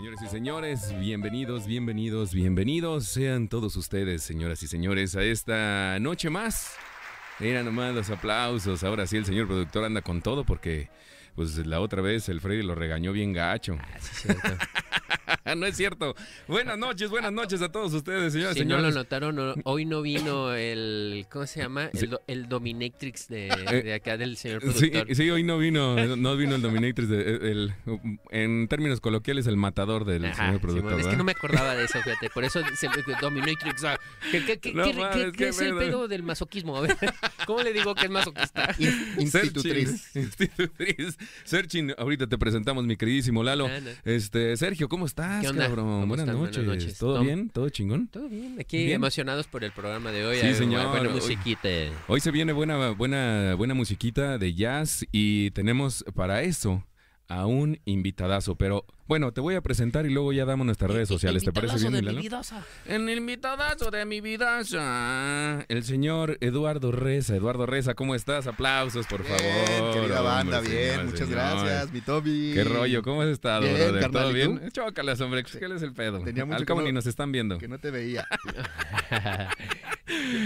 [0.00, 6.30] Señores y señores, bienvenidos, bienvenidos, bienvenidos sean todos ustedes, señoras y señores, a esta noche
[6.30, 6.74] más.
[7.38, 8.82] Mira nomás los aplausos.
[8.82, 10.88] Ahora sí, el señor productor anda con todo porque,
[11.34, 13.76] pues la otra vez el Freddy lo regañó bien gacho.
[13.78, 14.48] Ah, sí, cierto.
[15.56, 16.14] no es cierto.
[16.48, 18.94] Buenas noches, buenas noches a todos ustedes, señoras y Si no lo señores.
[18.94, 21.26] notaron, no- hoy no vino el.
[21.30, 21.90] ¿Cómo se llama?
[21.92, 25.14] El, do- el Dominatrix de, Eh, de acá del señor productor.
[25.14, 27.74] sí, hoy no vino, no- no vino el Dominatrix, de- el-
[28.30, 30.90] en términos coloquiales, el matador del Ajá, señor productor.
[30.90, 32.30] Simón, es que no me acordaba de eso, fíjate.
[32.30, 32.88] Por eso se,
[33.20, 33.82] Dominatrix.
[34.30, 36.08] ¿Qué, qué- qué- No qué- mames, qué- qué qué es el pedo.
[36.08, 36.76] del masoquismo?
[36.76, 36.96] A ver,
[37.46, 38.74] ¿cómo le digo que es masoquista?
[39.18, 40.14] Institutriz.
[40.14, 41.16] Institutriz.
[41.44, 43.66] Sergio, ahorita te presentamos, mi queridísimo Lalo.
[43.66, 43.90] Ah, no.
[44.04, 45.66] Este, Sergio, ¿cómo estás, ¿Qué onda?
[45.66, 45.86] cabrón?
[45.86, 46.40] ¿Cómo Buenas, están?
[46.40, 46.56] noches.
[46.64, 46.98] Buenas noches.
[46.98, 47.26] ¿Todo Tom.
[47.26, 47.50] bien?
[47.50, 48.08] ¿Todo chingón?
[48.08, 48.96] Todo bien, aquí Bien.
[48.96, 50.38] emocionados por el programa de hoy.
[50.38, 50.88] Sí, Hay señor.
[50.88, 51.68] Buena Hoy- musiquita.
[52.08, 56.84] Hoy se viene buena, buena, buena musiquita de jazz y tenemos para eso
[57.28, 58.54] a un invitadazo.
[58.56, 61.42] Pero bueno, te voy a presentar y luego ya damos nuestras redes sociales.
[61.42, 62.20] ¿Te parece bien, mi Lalo?
[62.86, 67.34] En el invitadazo de mi vidaza, el señor Eduardo Reza.
[67.34, 68.46] Eduardo Reza, ¿cómo estás?
[68.46, 69.94] Aplausos, por Bien, favor.
[69.94, 71.34] querida banda, hombre, bien, señor, muchas señor.
[71.34, 72.52] gracias, mi Toby.
[72.54, 73.02] ¿Qué rollo?
[73.02, 74.00] ¿Cómo has estado, Bien, brother?
[74.00, 74.60] carnal, ¿Todo ¿y bien?
[74.60, 74.70] tú?
[74.70, 75.42] Chócalas, hombre.
[75.42, 76.20] ¿Qué es el pedo?
[76.20, 77.58] Tenía mucho Al que cabo ni nos están viendo.
[77.58, 78.24] Que no te veía.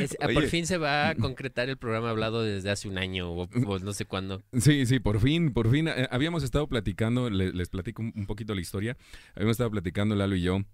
[0.01, 3.31] Es- ah, por fin se va a concretar el programa hablado desde hace un año
[3.33, 4.43] o, o no sé cuándo.
[4.59, 5.89] Sí, sí, por fin, por fin.
[5.89, 8.97] eh, habíamos estado platicando, le- les, platico un, un poquito la historia.
[9.35, 10.65] Habíamos estado platicando Lalo y yo.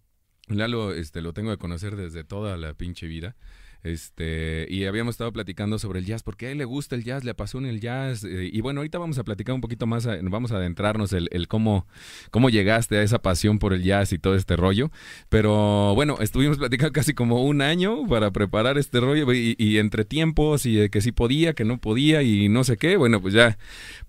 [0.49, 3.37] Lalo, este, lo tengo de conocer desde toda la pinche vida.
[3.83, 7.25] Este, y habíamos estado platicando sobre el jazz, porque a él le gusta el jazz,
[7.25, 8.25] le apasiona el jazz.
[8.25, 11.29] eh, y bueno, ahorita vamos a platicar un poquito más, a- vamos a adentrarnos el,
[11.33, 11.87] el cómo,
[12.31, 14.91] cómo llegaste a esa pasión por el jazz y todo este rollo.
[15.29, 20.05] Pero bueno, estuvimos platicando casi como un año para preparar este rollo y, y entre
[20.05, 22.97] tiempos y de que sí podía, que no podía y no sé qué.
[22.97, 23.59] Bueno, pues ya,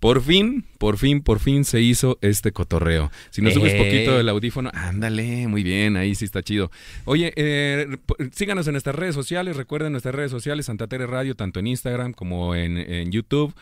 [0.00, 3.10] por fin, por fin, por fin se hizo este cotorreo.
[3.30, 3.78] Si nos subes Eh.
[3.78, 6.70] poquito el audífono, ándale, muy bien, ahí sí está chido.
[7.04, 7.86] Oye, eh,
[8.32, 12.12] síganos en nuestras redes sociales, recuerden nuestras redes sociales, Santa Tere Radio, tanto en Instagram
[12.12, 13.54] como en, en YouTube,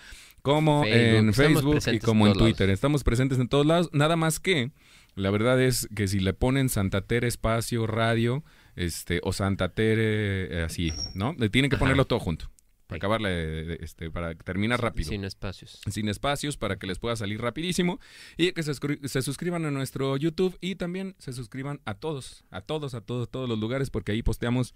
[0.43, 2.56] como Facebook, en Facebook y como en en todos lados.
[2.56, 2.71] Twitter.
[2.71, 4.72] Estamos presentes en todos lados, nada más que
[5.15, 8.43] la verdad es que si le ponen Santa Tere Espacio Radio,
[8.77, 11.34] este, o Santa Tere, eh, así, ¿no?
[11.38, 11.84] Le tienen que Ajá.
[11.84, 12.50] ponerlo todo junto.
[12.90, 12.98] Para Sí.
[12.98, 15.80] acabarle, este, para terminar rápido Sin espacios.
[15.90, 18.00] sin espacios para que les pueda salir rapidísimo
[18.36, 22.60] y que se, se suscriban a nuestro YouTube y también se suscriban a todos, a
[22.62, 24.74] todos, a todos, todos los lugares porque ahí posteamos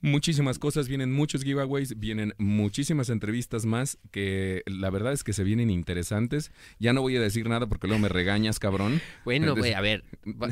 [0.00, 5.44] muchísimas cosas, vienen muchos giveaways, vienen muchísimas entrevistas más que la verdad es que se
[5.44, 6.52] vienen interesantes.
[6.78, 9.02] Ya no voy a decir nada porque luego me regañas, cabrón.
[9.24, 10.04] Bueno, güey, a ver,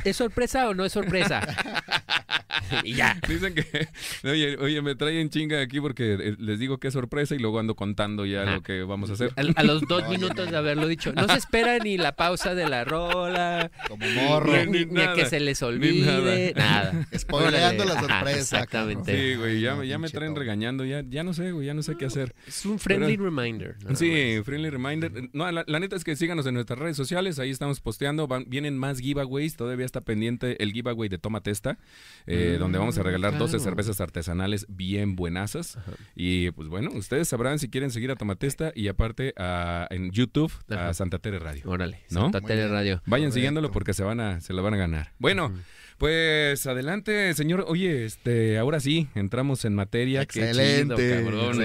[0.04, 1.40] ¿es sorpresa o no es sorpresa?
[2.84, 3.18] y ya.
[3.26, 3.88] Dicen que,
[4.24, 7.58] oye, oye, me traen chinga aquí porque eh, les digo que es sorpresa y luego
[7.60, 8.54] ando contando ya Ajá.
[8.56, 9.32] lo que vamos a hacer.
[9.36, 10.50] A, a los dos minutos no.
[10.52, 11.12] de haberlo dicho.
[11.12, 14.52] No se espera ni la pausa de la rola, Como morro.
[14.64, 17.06] Ni- ni, ni ni a nada, que se les ni olvide, nada.
[17.16, 18.00] Spoileando Órale.
[18.00, 18.38] la Ajá, sorpresa.
[18.40, 19.12] exactamente.
[19.12, 19.28] cabrón.
[19.32, 21.74] Sí, güey, ya, me- ya me pinche traen regañando, ya, ya no sé, güey, ya
[21.74, 22.34] no sé qué hacer.
[22.46, 23.76] Es un friendly reminder.
[23.82, 24.44] nada Sí, más.
[24.44, 25.12] friendly reminder.
[25.32, 28.46] No, la, la neta es que síganos en nuestras redes sociales, ahí estamos posteando, van-
[28.48, 31.78] vienen más giveaways, todavía está pendiente el giveaway de Toma Testa,
[32.26, 33.64] eh, Mm, donde vamos a regalar 12 claro.
[33.64, 35.78] cervezas artesanales bien buenazas.
[36.16, 40.10] Y pues bueno, ustedes sabrán si quieren seguir a Toma Testa y aparte a- en
[40.10, 40.92] YouTube a.
[40.94, 41.62] Santa Tere Radio.
[41.66, 42.22] Órale, ¿No?
[42.22, 42.68] Santa Tere.
[42.68, 43.02] Radio.
[43.06, 43.34] Vayan Correcto.
[43.34, 45.12] siguiéndolo porque se van a se la van a ganar.
[45.18, 45.52] Bueno,
[45.98, 47.64] pues adelante, señor.
[47.68, 50.24] Oye, este, ahora sí, entramos en materia.
[50.26, 50.94] Qué Excelente.
[50.96, 51.58] chido, cabrón,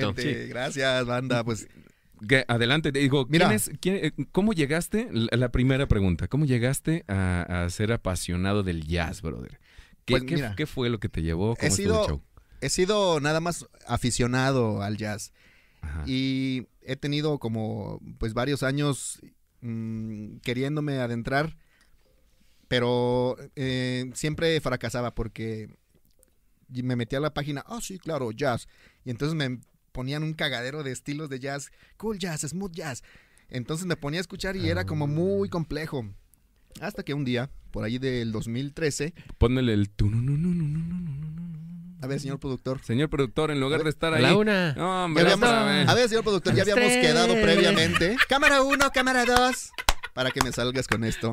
[0.00, 0.12] no.
[0.16, 0.34] Sí.
[0.48, 1.44] Gracias, banda.
[1.44, 1.68] Pues
[2.26, 3.54] Que adelante, te digo, ¿quién Mira.
[3.54, 5.08] es- quién- eh, ¿cómo llegaste?
[5.12, 9.58] La, la primera pregunta, ¿cómo llegaste a, a ser apasionado del jazz, brother?
[10.06, 11.54] ¿Qué, Pues qué- mira, qué fue lo que te llevó?
[11.56, 12.22] ¿Cómo he estuvo el sido- show?
[12.60, 15.32] He sido nada más aficionado al jazz.
[15.80, 16.02] Ajá.
[16.06, 19.20] Y he tenido como pues varios años
[19.60, 21.56] mm, queriéndome adentrar,
[22.68, 25.68] pero eh, siempre fracasaba porque
[26.68, 28.68] me metía a la página, ah, sí, claro, jazz.
[29.04, 29.60] Y entonces me
[29.92, 33.02] ponían un cagadero de estilos de jazz, cool jazz, smooth jazz.
[33.48, 36.04] Entonces me ponía a escuchar y era como muy complejo.
[36.80, 39.88] Hasta que un día, por ahí del 2013, Pónele el
[42.02, 42.80] a ver, señor productor.
[42.82, 44.22] Señor productor, en lugar de estar A ahí.
[44.22, 44.72] la una.
[44.74, 47.06] No, hombre, habíamos- a ver, señor productor, ya habíamos tres.
[47.06, 48.16] quedado previamente.
[48.28, 49.70] Cámara 1, cámara 2.
[50.14, 51.32] Para que me salgas con esto.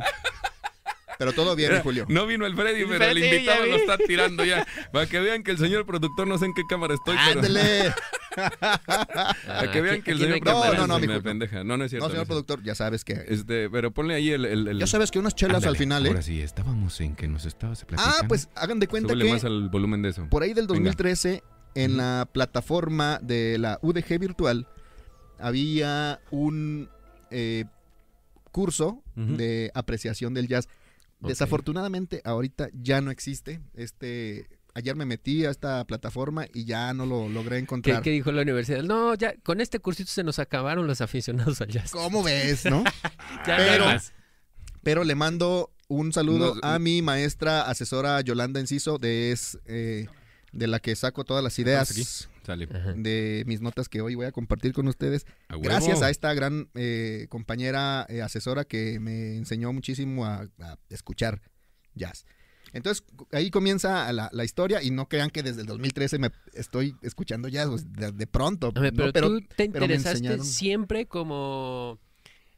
[1.20, 2.06] Pero todo bien, Mira, Julio.
[2.10, 4.66] No vino el Freddy, pero el invitado lo está tirando ya.
[4.92, 7.42] Para que vean que el señor productor no sé en qué cámara estoy, pero.
[8.86, 11.64] Para que vean que el señor no No, no, me pendeja.
[11.64, 12.08] No, no es cierto.
[12.08, 13.24] No, señor productor, ya sabes que.
[13.28, 14.46] Este, pero ponle ahí el.
[14.46, 16.10] el, el- Ya sabes que unas chelas al final, ¿eh?
[16.10, 18.18] Ahora sí, estábamos en que nos estabas platicando.
[18.22, 20.28] Ah, pues hagan de cuenta Súbele que más al volumen de eso.
[20.30, 20.76] por ahí del Venga.
[20.92, 21.44] 2013,
[21.76, 24.68] en la plataforma de la UDG virtual,
[25.40, 26.90] había un
[27.32, 27.66] eh,
[28.52, 30.68] curso de apreciación del jazz.
[31.20, 33.62] Desafortunadamente, ahorita ya no existe.
[33.76, 38.02] Este, ayer me metí a esta plataforma y ya no lo logré ¿Qué, encontrar.
[38.02, 38.84] qué dijo la universidad?
[38.84, 41.92] No, ya con este cursito se nos acabaron los aficionados al jazz.
[41.92, 42.84] ¿Cómo ves, no?
[43.48, 44.14] Ya no Pero- más.
[44.84, 50.08] Pero le mando un saludo No, a mi maestra asesora Yolanda Enciso, de, es, eh,
[50.52, 52.04] de la que saco todas las ideas aquí.
[52.46, 52.68] Sale.
[52.74, 52.92] Ajá.
[52.98, 55.26] de mis notas que hoy voy a compartir con ustedes.
[55.48, 55.56] A.
[55.56, 61.42] Gracias a esta gran eh, compañera eh, asesora que me enseñó muchísimo a, a escuchar
[61.96, 62.26] jazz.
[62.74, 66.96] Entonces, ahí comienza la, la historia y no crean que desde el 2013 me estoy
[67.04, 68.74] escuchando jazz, pues, de, de pronto.
[68.74, 70.46] Pero, tú te interesaste enseñaron.
[70.46, 72.00] siempre como...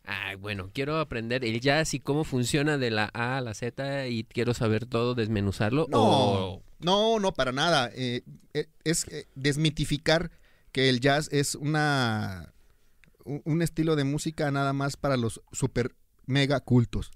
[0.08, 4.08] Ay, bueno, quiero aprender el jazz y cómo funciona de la A a la Z
[4.08, 5.88] y quiero saber todo, desmenuzarlo.
[5.90, 7.90] No, o- no, no, para nada.
[7.94, 8.22] Eh,
[8.54, 10.30] eh, es eh, desmitificar
[10.72, 12.54] que el jazz es una
[13.24, 15.96] un un estilo de música nada más para los super
[16.28, 17.12] mega cultos.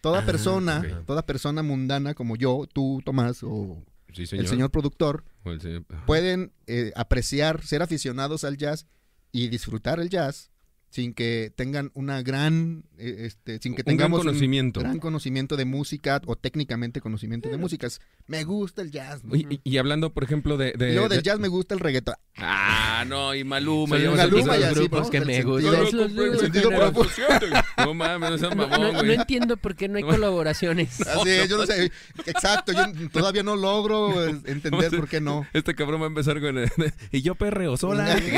[0.00, 3.82] Toda Ah, persona, toda persona mundana como yo, tú, Tomás o
[4.14, 4.44] Sí, señor.
[4.44, 8.86] el señor productor el señor- pueden eh, apreciar, ser aficionados al jazz
[9.32, 10.50] y disfrutar el jazz
[10.90, 14.80] sin que tengan una gran, eh, este, sin que Un gran tengamos conocimiento.
[14.80, 18.00] un gran conocimiento de música o técnicamente conocimiento de músicas.
[18.26, 19.22] Me gusta el jazz.
[19.22, 19.36] ¿no?
[19.36, 20.72] Y, y hablando, por ejemplo, de...
[20.72, 22.14] de- Y luego del de- jazz me gusta el reggaetón.
[22.36, 23.96] Ah, no, y Maluma.
[23.96, 25.10] A Maluma y así, grupos ¿no?
[25.10, 25.92] que El me gustan.
[27.78, 29.14] No mames, no seas No, mamón, no- no güey.
[29.14, 31.00] entiendo por qué no hay colaboraciones.
[31.06, 31.90] Así yo no sé.
[32.26, 35.46] Exacto, yo todavía no logro entender por qué no.
[35.52, 36.58] Este cabrón va a empezar con...
[36.58, 36.70] el-
[37.12, 38.18] y yo perreo sola.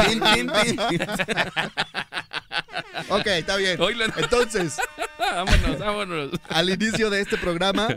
[3.09, 3.79] Ok, está bien.
[4.17, 4.77] Entonces,
[5.19, 6.31] vámonos, vámonos.
[6.49, 7.89] al inicio de este programa,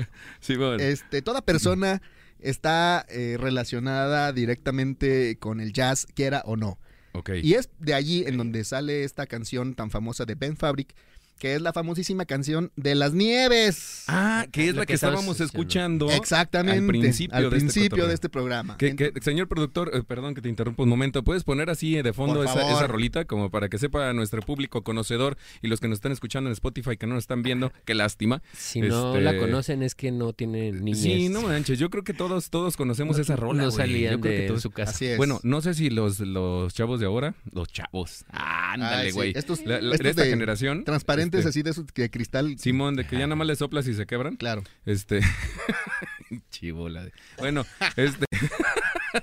[0.79, 2.01] este, toda persona
[2.39, 6.79] está eh, relacionada directamente con el jazz, quiera o no.
[7.13, 7.31] ok.
[7.41, 10.93] Y es de allí en donde sale esta canción tan famosa de Ben Fabric,
[11.39, 14.03] que es la famosísima canción de las nieves.
[14.07, 16.09] Ah, que es la que estábamos escuchando.
[16.11, 16.79] Exactamente.
[16.79, 18.77] al principio al de este principio de este programa.
[18.77, 22.01] Que, En- que, señor productor, eh, perdón que te interrumpa un momento, ¿puedes poner así
[22.01, 25.87] de fondo esa, esa rolita como para que sepa nuestro público conocedor y los que
[25.87, 27.71] nos están escuchando en Spotify que no nos están viendo?
[27.85, 28.41] Qué lástima.
[28.57, 31.01] Si no Este- la conocen es que no tienen niñez.
[31.01, 34.41] Sí, no manches, yo creo que todos todos conocemos esa rola, No salían Yo creo
[34.41, 34.91] que todos- su casa.
[34.91, 35.17] Así es.
[35.17, 39.33] Bueno, no sé si los, los chavos de ahora, los chavos, ándale, sí, güey.
[39.35, 40.83] Estos, La- la- estos de esta de generación.
[40.83, 42.57] transparentes este, así de esos de cristal.
[42.59, 44.35] Simón, de que ya nada más le soplas y se quebran.
[44.37, 44.63] Claro.
[44.85, 45.21] Este.
[46.49, 47.03] Chivola.
[47.05, 47.65] de- Bueno,
[47.95, 48.25] este.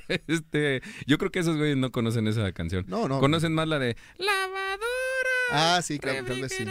[0.27, 0.83] este.
[1.07, 2.85] Yo creo que esos güeyes no conocen esa canción.
[2.89, 3.21] No, no.
[3.21, 4.77] Conocen más la de lavadora.
[5.53, 6.65] Ah, sí, claro, tal vez sí.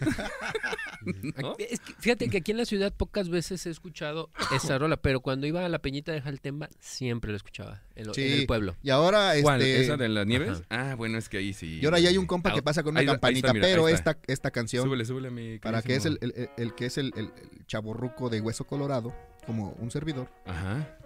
[1.40, 1.54] ¿No?
[1.58, 5.20] Es que fíjate que aquí en la ciudad pocas veces he escuchado esa rola, pero
[5.20, 8.32] cuando iba a la Peñita de Jaltemba siempre la escuchaba en, lo- en Sí.
[8.40, 8.76] el pueblo.
[8.82, 9.62] Y ahora, ¿Cuál?
[9.62, 9.82] este.
[9.84, 10.62] ¿Esa de las nieves?
[10.68, 10.90] Ajá.
[10.92, 11.78] Ah, bueno, es que ahí sí.
[11.80, 13.52] Y ahora ya hay un compa que Ah, pasa con una ahí- ahí está, campanita,
[13.52, 15.58] mira, pero esta, esta canción, Súbele, súbele a mi.
[15.58, 18.64] para que es el, el- el- el que es el, el, el chavorruco de hueso
[18.66, 19.14] colorado,
[19.46, 20.28] como un servidor.
[20.44, 20.96] Ajá.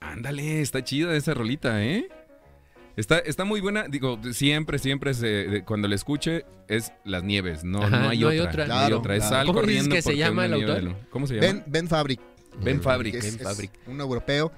[0.00, 2.08] Ándale, está chida esa rolita, ¿eh?
[2.98, 7.62] Está, está muy buena, digo, siempre, siempre se- de- cuando la escuche es Las Nieves,
[7.62, 8.50] no, Ajá, no hay no hay otra.
[8.64, 8.66] otra.
[8.66, 9.36] no hay otra, es claro.
[9.36, 10.82] sal ¿Cómo dices que se llama el autor?
[10.82, 11.46] lo- ¿Cómo se llama?
[11.46, 12.20] Ben, ben Fabric.
[12.60, 13.14] Ben Fabric.
[13.14, 13.70] es, Ben es Fabric.
[13.86, 14.50] un europeo.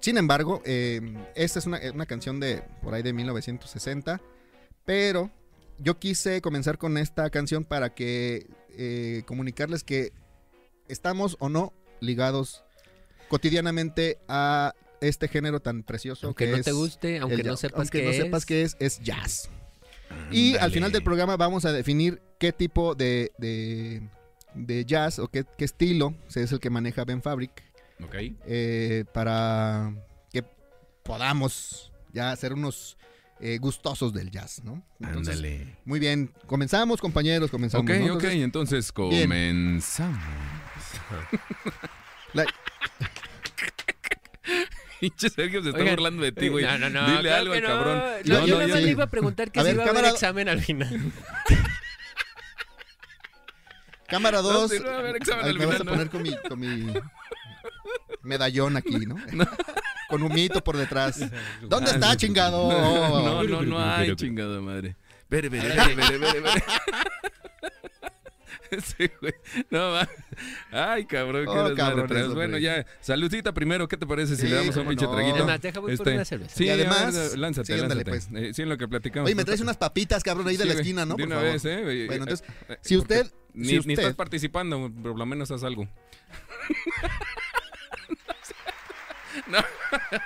[0.00, 1.00] Sin embargo, eh,
[1.34, 4.20] esta es una, una canción de por ahí de 1960,
[4.84, 5.30] pero
[5.78, 10.12] yo quise comenzar con esta canción para que eh, comunicarles que
[10.88, 12.62] estamos o no ligados
[13.30, 17.56] cotidianamente a este género tan precioso Aunque que no es te guste, aunque el no
[17.56, 18.16] sepas Aunque qué no es.
[18.16, 19.48] sepas qué es, es jazz.
[20.30, 24.02] Y al final del programa vamos a definir qué tipo de, de,
[24.54, 27.50] de jazz o qué, qué estilo es el que maneja Ben Fabric
[28.04, 28.14] Ok.
[28.46, 29.92] eh, para
[30.32, 30.44] que
[31.02, 32.96] podamos ya ser unos
[33.40, 34.82] eh, gustosos del jazz, ¿no?
[35.00, 35.76] Entonces, Ándale.
[35.84, 37.84] muy bien, comenzamos compañeros, comenzamos.
[37.90, 38.14] Ok, ¿no?
[38.14, 38.42] ok, Entonces,
[38.90, 39.28] entonces bien.
[39.28, 40.18] comenzamos.
[42.32, 42.46] La-
[45.00, 46.64] Pinche Sergio se está Oigan, burlando de ti, güey.
[46.64, 47.06] No, no, no.
[47.06, 47.68] Dile claro algo al no.
[47.68, 48.02] cabrón.
[48.24, 49.90] No, No, yo nada más le iba a preguntar que A si ver, iba a
[49.90, 50.98] haber examen al final.
[54.06, 56.36] cámara No, 2, sí, no, a ver, examen al me vas a poner con mi,
[56.48, 56.92] con mi
[58.22, 59.16] medallón aquí, ¿no?
[60.08, 61.18] Con humito por detrás.
[61.62, 62.70] ¿Dónde está, chingado?
[62.70, 64.94] No, no, no hay chingada madre.
[65.28, 66.64] Vere, vere, vere, vere, vere, vere.
[68.84, 69.34] Sí, güey.
[69.70, 70.08] No, va.
[70.70, 72.28] Ay, cabrón, qué Oh, hombre.
[72.28, 73.88] Bueno, ya, saludcita primero.
[73.88, 75.12] ¿Qué te parece si Sí, le damos un pinche no.
[75.12, 75.38] traguito?
[75.38, 76.54] Es más, deja voy por Este, una cerveza.
[76.56, 78.10] Sí, Y además- lánzate, sí, ándale, lánzate.
[78.32, 78.44] pues.
[78.44, 79.26] Eh, sí, en lo que platicamos.
[79.26, 81.14] Oye, me traes unas papitas, cabrón, ahí de la esquina, ¿no?
[81.16, 81.52] De Por una favor.
[81.52, 81.76] vez, ¿eh?
[81.82, 85.26] Bueno, Eh, entonces, eh, si porque usted- Ni, si ni usted- estás participando, por lo
[85.26, 85.88] menos haz algo.
[89.50, 89.58] no,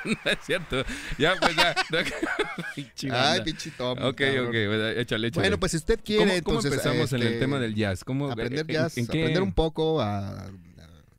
[0.04, 0.84] no es cierto.
[1.18, 1.74] Ya, pues ya.
[3.12, 3.98] Ay, Tom.
[4.02, 5.30] Ok, ok, échale, échale.
[5.34, 8.04] Bueno, pues si usted quiere, ¿Cómo, cómo entonces, empezamos en el este, tema del jazz?
[8.04, 10.50] ¿Cómo, aprender en- jazz, en qué- aprender un poco a, a-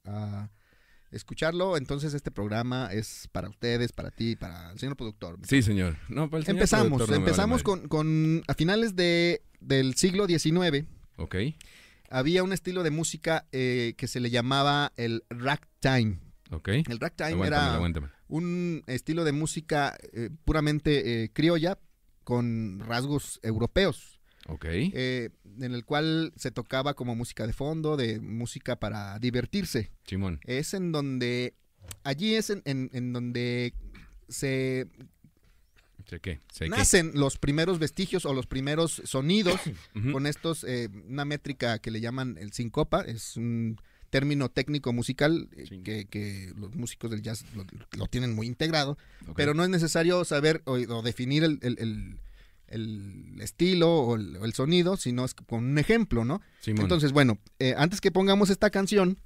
[0.06, 0.50] a
[1.12, 1.78] escucharlo.
[1.78, 5.38] Entonces este programa es para ustedes, para ti, para el señor productor.
[5.48, 5.98] Sí, señor.
[6.10, 10.26] No, para el señor empezamos, no vale empezamos con, con a finales de, del siglo
[10.28, 10.86] XIX
[11.18, 11.36] Ok.
[12.10, 16.18] había un estilo de música eh, que se le llamaba el ragtime.
[16.52, 16.68] Ok.
[16.70, 17.80] El ragtime era
[18.28, 21.78] un estilo de música eh, puramente eh, criolla
[22.24, 24.20] con rasgos europeos.
[24.48, 24.66] Ok.
[24.68, 25.30] eh,
[25.60, 29.92] en el cual se tocaba como música de fondo, de música para divertirse.
[30.06, 30.40] Simón.
[30.46, 31.54] Es en donde,
[32.04, 33.74] allí es en, en- en donde
[34.30, 34.88] se
[36.06, 36.20] qué.
[36.20, 36.40] Qué.
[36.70, 39.60] nacen los primeros vestigios o los primeros sonidos
[40.12, 40.66] con estos,
[41.08, 43.78] una métrica que le llaman el sincopa, es un
[44.12, 47.66] término técnico musical eh, que, que los músicos del jazz lo,
[47.98, 48.98] lo tienen muy integrado,
[49.36, 52.20] pero no es necesario saber o, o definir el, el- el-
[52.68, 56.42] el estilo o el, sonido, sino es con un ejemplo, ¿no?
[56.62, 56.84] Simón.
[56.84, 59.20] Entonces, bueno, eh, antes que pongamos esta canción,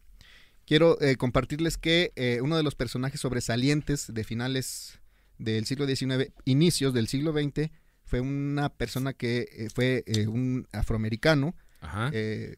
[0.65, 4.99] quiero eh, compartirles que eh, uno de los personajes sobresalientes de finales
[5.37, 7.69] del siglo XIX, inicios del siglo XX,
[8.03, 12.11] fue una persona que fue un afroamericano, Ajá.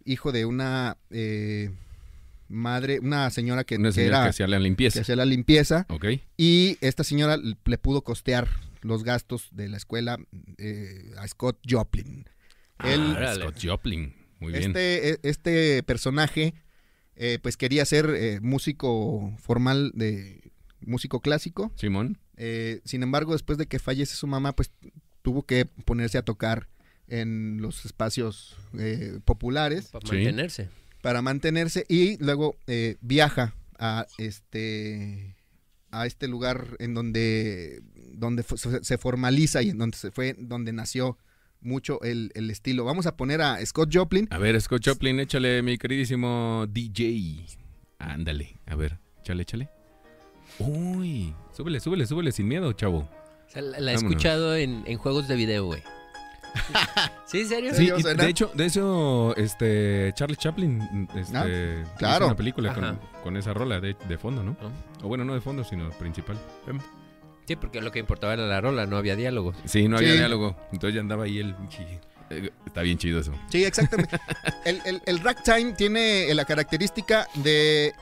[0.06, 1.70] hijo de una eh,
[2.50, 5.02] madre, una señora que, Una que señora era que hacía la que limpieza.
[5.02, 6.06] hacía la limpieza Ok.
[6.38, 8.48] y esta señora le pudo costear
[8.82, 10.18] los gastos de la escuela
[10.58, 12.26] eh, a Scott Joplin.
[12.84, 13.34] Él, Ah.
[13.36, 14.14] Scott Joplin.
[14.40, 14.66] Muy bien.
[14.72, 16.54] este, e- este personaje,
[17.16, 20.52] eh, pues quería ser eh, músico formal de
[20.82, 21.72] músico clásico.
[21.76, 22.20] Simón.
[22.38, 24.70] Eh, sin embargo, después de que fallece su mamá, pues
[25.24, 26.68] tuvo que ponerse a tocar
[27.08, 30.68] en los espacios eh, populares Para Sí.
[31.08, 35.38] Para mantenerse y luego eh, viaja a este
[35.90, 41.18] a este lugar en donde donde se, formaliza y en donde se fue donde nació
[41.62, 42.84] mucho el, el estilo.
[42.84, 44.28] Vamos a poner a Scott Joplin.
[44.32, 47.46] A ver, Scott Joplin, échale, mi queridísimo DJ.
[48.00, 48.60] Ándale.
[48.66, 49.70] A ver, échale, échale.
[50.60, 51.34] Uy.
[51.56, 53.10] Súbele, súbele, súbele sin miedo, chavo.
[53.48, 55.82] O sea, la, la he escuchado en, en juegos de video, güey.
[57.26, 57.74] ¿Sí, en serio?
[57.74, 58.24] Sí, Sí, o y sea, ¿no?
[58.24, 62.26] de hecho, de eso, este, Charlie Chaplin, este, Ah, hizo claro.
[62.28, 64.56] una película con, esa rola de, de fondo, ¿no?
[64.62, 64.72] ¿No?
[65.04, 66.38] O bueno, no de fondo, sino principal.
[67.48, 69.54] Sí, porque lo que importaba era la rola, no había diálogo.
[69.66, 70.18] Sí, no había Sí.
[70.18, 70.56] diálogo.
[70.72, 71.56] Entonces ya andaba ahí el...
[72.30, 73.34] eh, Está bien chido eso.
[73.50, 74.18] Sí, exactamente.
[74.66, 77.94] el, el, el ragtime tiene la característica de,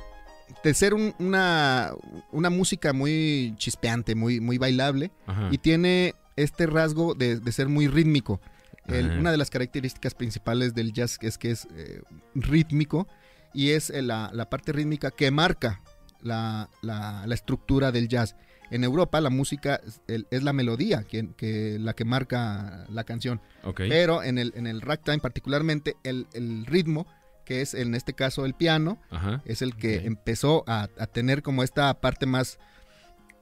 [0.63, 1.91] de ser un- una,
[2.31, 5.12] una música muy chispeante, muy, muy bailable.
[5.27, 5.47] Ajá.
[5.51, 8.41] y tiene este rasgo de, de ser muy rítmico.
[8.87, 12.01] El- una de las características principales del jazz es que es eh,
[12.35, 13.07] rítmico
[13.53, 15.81] y es eh, la, la parte rítmica que marca
[16.21, 18.35] la, la- la estructura del jazz.
[18.71, 23.03] En Europa la música es, el- es la melodía que, que- la que marca la
[23.05, 23.41] canción,
[23.89, 27.07] pero en el, en el ragtime particularmente el, el ritmo,
[27.43, 29.41] que es en este caso el piano, Ajá.
[29.45, 32.57] es el que empezó a, a tener como esta parte más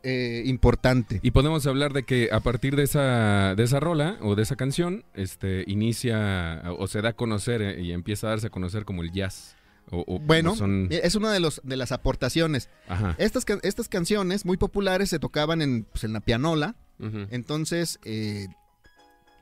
[0.04, 1.20] eh, importante.
[1.24, 4.56] Y podemos hablar de que a partir de esa, de esa rola o de esa
[4.56, 8.86] canción, este, inicia o se da a conocer eh, y empieza a darse a conocer
[8.86, 9.56] como el jazz.
[9.92, 10.88] O, o- Bueno, son...
[10.92, 12.70] es una de, los, de las aportaciones.
[12.88, 13.16] Ajá.
[13.18, 16.76] Estas, estas canciones muy populares se tocaban en, pues, en la pianola.
[17.32, 18.48] Entonces, eh,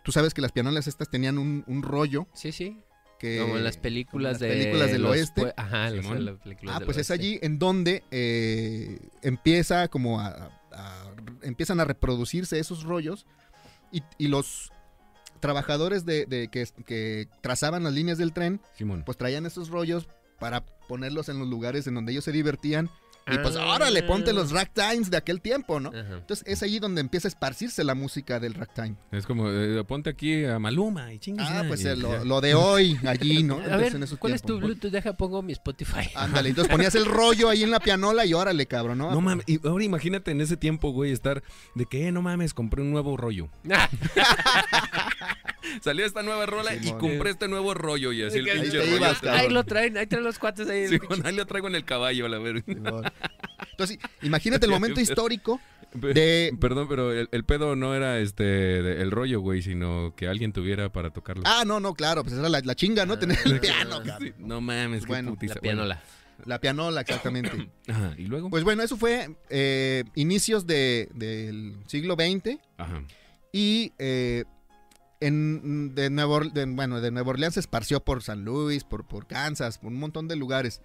[0.03, 2.79] tú sabes que las pianolas estas tenían un, un rollo Sí, sí.
[3.21, 3.37] Que...
[3.39, 5.53] Como en las películas, en las de películas del los oeste.
[5.55, 11.11] Ajá, las películas Ah, del pues es allí en donde eh, empieza como a, a-
[11.43, 13.25] empiezan a reproducirse esos rollos
[13.91, 14.71] y, y los
[15.39, 19.03] trabajadores de, de que, que trazaban las líneas del tren Simón.
[19.05, 20.07] pues traían esos rollos
[20.39, 22.89] para ponerlos en los lugares en donde ellos se divertían
[23.27, 23.67] y pues Ah.
[23.75, 25.89] órale, ponte los ragtimes de aquel tiempo, ¿no?
[25.89, 26.17] Ajá.
[26.17, 28.95] Entonces es allí donde empieza a esparcirse la música del ragtime.
[29.11, 31.47] Es como, eh, ponte aquí a Maluma y chingas.
[31.49, 33.55] Ah, pues eh, lo, de hoy allí, ¿no?
[33.71, 34.65] A ver, en esos ¿cuál es tu tiempos.
[34.67, 34.91] Bluetooth?
[34.91, 36.09] Deja, pongo mi Spotify.
[36.15, 39.11] Ándale, entonces ponías el rollo ahí en la pianola y órale, cabrón, ¿no?
[39.11, 41.43] No mames, y ahora imagínate en ese tiempo, güey, estar
[41.75, 43.49] de que, eh, no mames, compré un nuevo rollo.
[45.81, 48.77] Salió esta nueva rola y compré este nuevo rollo y así el Ahí pinche te
[48.85, 48.95] rollo.
[48.97, 49.41] ibas, está- cabrón.
[49.45, 50.87] ahí lo traen, ahí traen los cuates ahí.
[50.87, 52.63] Sí, bueno, ahí lo traigo en el caballo, a la verga.
[53.71, 55.59] Entonces, imagínate el momento histórico
[55.93, 56.55] de...
[56.59, 60.53] Perdón, pero el, el pedo no era este de- el rollo, güey, sino que alguien
[60.53, 61.43] tuviera para tocarlo.
[61.45, 63.19] Ah, no, no, claro, pues era la, la chinga, ¿no?
[63.19, 64.29] Tener el piano, cabrón.
[64.29, 65.55] Sí, No mames, qué Bueno, putiza.
[65.55, 66.01] La pianola.
[66.45, 67.69] La pianola, exactamente.
[67.87, 68.49] Ajá, y luego.
[68.49, 72.57] Pues bueno, eso fue eh, inicios de- del siglo XX.
[72.77, 73.03] Ajá.
[73.51, 74.45] Y eh,
[75.21, 79.07] en, de, Nueva, Or- de- bueno, de Nueva Orleans se esparció por San Luis, por,
[79.07, 80.81] por Kansas, por un montón de lugares.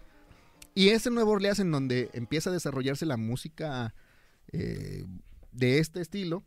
[0.74, 3.94] Y es en Nueva Orleans en donde empieza a desarrollarse la música
[4.52, 5.04] eh,
[5.52, 6.44] de este estilo.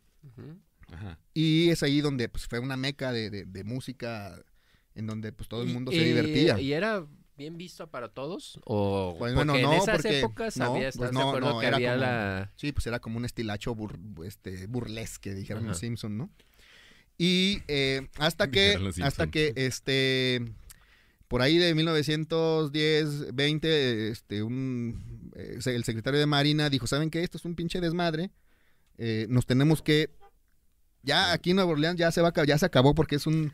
[0.92, 1.18] Ajá.
[1.34, 4.40] Y es ahí donde pues, fue una meca de, de- de música
[4.94, 6.60] en donde pues todo el mundo y- se divertía.
[6.60, 7.06] ¿Y era
[7.36, 8.60] bien visto para todos?
[8.66, 11.40] O Pues, porque bueno, en no, esas porque- épocas no, había, pues, ¿estás de no,
[11.40, 12.52] no, que era había como- la...
[12.56, 15.78] Sí, pues era como un estilacho bur- este, burlesque, dijeron los.
[15.78, 16.30] Simpson, ¿no?
[17.22, 20.40] Y eh, hasta que, hasta que, este,
[21.28, 27.22] por ahí de 1910, 20, este, un, eh, el secretario de Marina dijo, ¿saben qué?
[27.22, 28.30] Esto es un pinche desmadre.
[28.96, 30.08] Eh, nos tenemos que,
[31.02, 33.52] ya aquí en Nueva Orleans ya se va, ya se acabó porque es un,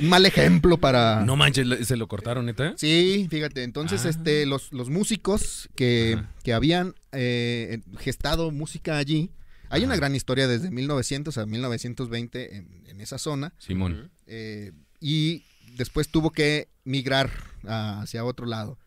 [0.00, 1.24] un mal ejemplo para...
[1.24, 2.74] No manches, ¿le- ¿se lo cortaron, neta?
[2.76, 4.10] Sí, fíjate, entonces Ah.
[4.10, 9.30] este, los, los músicos que, que habían eh, gestado música allí,
[9.70, 14.10] hay una gran historia desde 1900 a 1920 en, en esa zona, Simón.
[14.26, 15.44] Eh, y
[15.76, 17.30] después tuvo que migrar
[17.66, 18.78] a- hacia otro lado.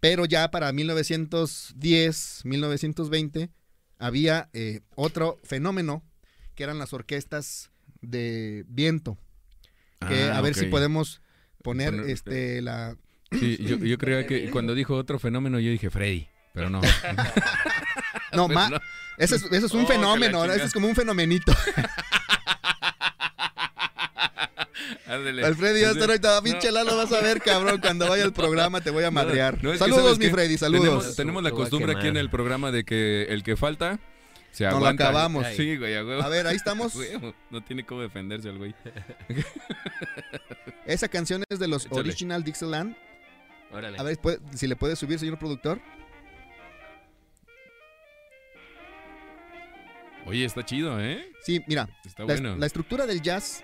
[0.00, 3.50] Pero ya para 1910, 1920,
[3.98, 6.02] había eh, otro fenómeno
[6.54, 9.18] que eran las orquestas de viento.
[10.06, 11.20] Que Ah, a ver si podemos
[11.62, 12.96] poner Poner- este la
[13.32, 16.80] Sí, yo, yo creía que cuando dijo otro fenómeno, yo dije Freddy, pero no.
[18.36, 18.80] No, ma- no.
[19.18, 20.64] ese es, un Oh, fenómeno, chingada.
[20.64, 21.52] es como un fenomenito.
[25.06, 25.44] Ándale.
[25.44, 28.90] Alfredo, ya está ahorita, pinche Lalo, vas a ver, cabrón, cuando vaya al programa te
[28.90, 29.62] voy a madrear.
[29.62, 30.28] no, saludos, ¿sabes mi?
[30.30, 30.82] Freddy, saludos.
[30.84, 33.98] Tenemos, tenemos la costumbre aquí en el programa de que el que falta
[34.52, 35.04] se Nos lo aguanta.
[35.04, 35.46] acabamos.
[35.56, 36.22] Sí, güey, a huevo.
[36.22, 36.94] A ver, ahí estamos.
[37.50, 38.74] No tiene cómo defenderse el güey.
[40.86, 42.00] Esa canción es de los Échale.
[42.00, 42.96] Original Dixieland.
[43.72, 43.98] Órale.
[43.98, 45.80] A ver, ¿puede- si le puede subir, señor productor.
[50.26, 51.24] Oye, está chido, ¿eh?
[51.42, 52.56] Sí, mira, Está la, bueno.
[52.56, 53.62] la estructura del jazz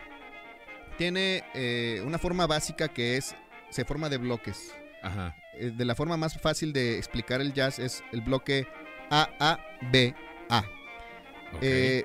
[0.97, 3.35] tiene eh, una forma básica que es,
[3.71, 4.73] se forma de bloques.
[5.03, 5.35] Ajá.
[5.59, 8.67] Eh, de la forma más fácil de explicar el jazz es el bloque
[9.11, 9.59] A, A,
[9.91, 10.15] B,
[10.49, 10.61] A.
[11.55, 11.59] ok.
[11.63, 12.05] Eh,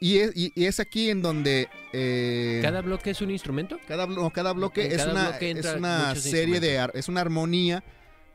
[0.00, 3.78] y, es, y- y es aquí en donde eh, ¿Cada bloque es un instrumento?
[3.86, 7.84] cada, blo- cada bloque es cada una, bloque es una serie de es una armonía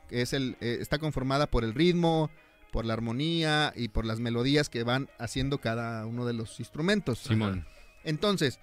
[0.08, 2.30] que es el eh, está conformada por el ritmo
[2.72, 7.20] por la armonía y por las melodías que van haciendo cada uno de los instrumentos
[7.20, 7.66] Simón.
[8.04, 8.60] entonces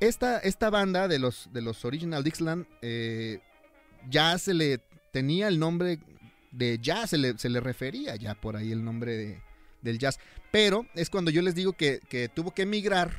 [0.00, 3.40] esta, esta banda de los de los original Dixieland eh,
[4.10, 4.78] ya se le
[5.12, 5.98] tenía el nombre
[6.50, 9.42] de jazz se le, se le refería ya por ahí el nombre de-
[9.82, 10.18] del jazz
[10.50, 13.10] pero es cuando yo les digo que, que tuvo que emigrar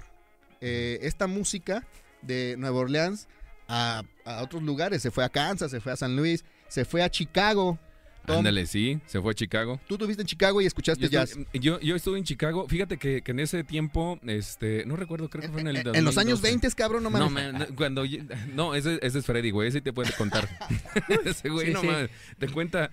[0.62, 1.86] eh, esta música
[2.22, 3.28] de Nueva Orleans
[3.68, 5.02] a, a otros lugares.
[5.02, 7.78] Se fue a Kansas, se fue a San Luis, se fue a Chicago.
[8.26, 9.00] Tom, Ándale, sí.
[9.06, 9.80] Se fue a Chicago.
[9.88, 11.32] Tú estuviste en Chicago y escuchaste Yo jazz.
[11.32, 12.68] estuve, yo, yo estuve en Chicago.
[12.68, 16.04] Fíjate que, que en ese tiempo, este, no recuerdo, creo que fue en el En
[16.06, 16.48] los años 2012.
[16.50, 17.54] 20, cabrón, no No, mames.
[17.54, 18.20] man, no, cuando yo-
[18.54, 20.48] no, ese, ese es Freddy, güey, ese te puede contar.
[21.26, 21.88] ese güey, Sí, no sí.
[21.88, 22.90] mames, te cuenta.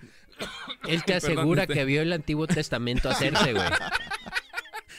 [0.87, 3.65] Él te Perdón, asegura este- que vio el Antiguo Testamento hacerse, güey.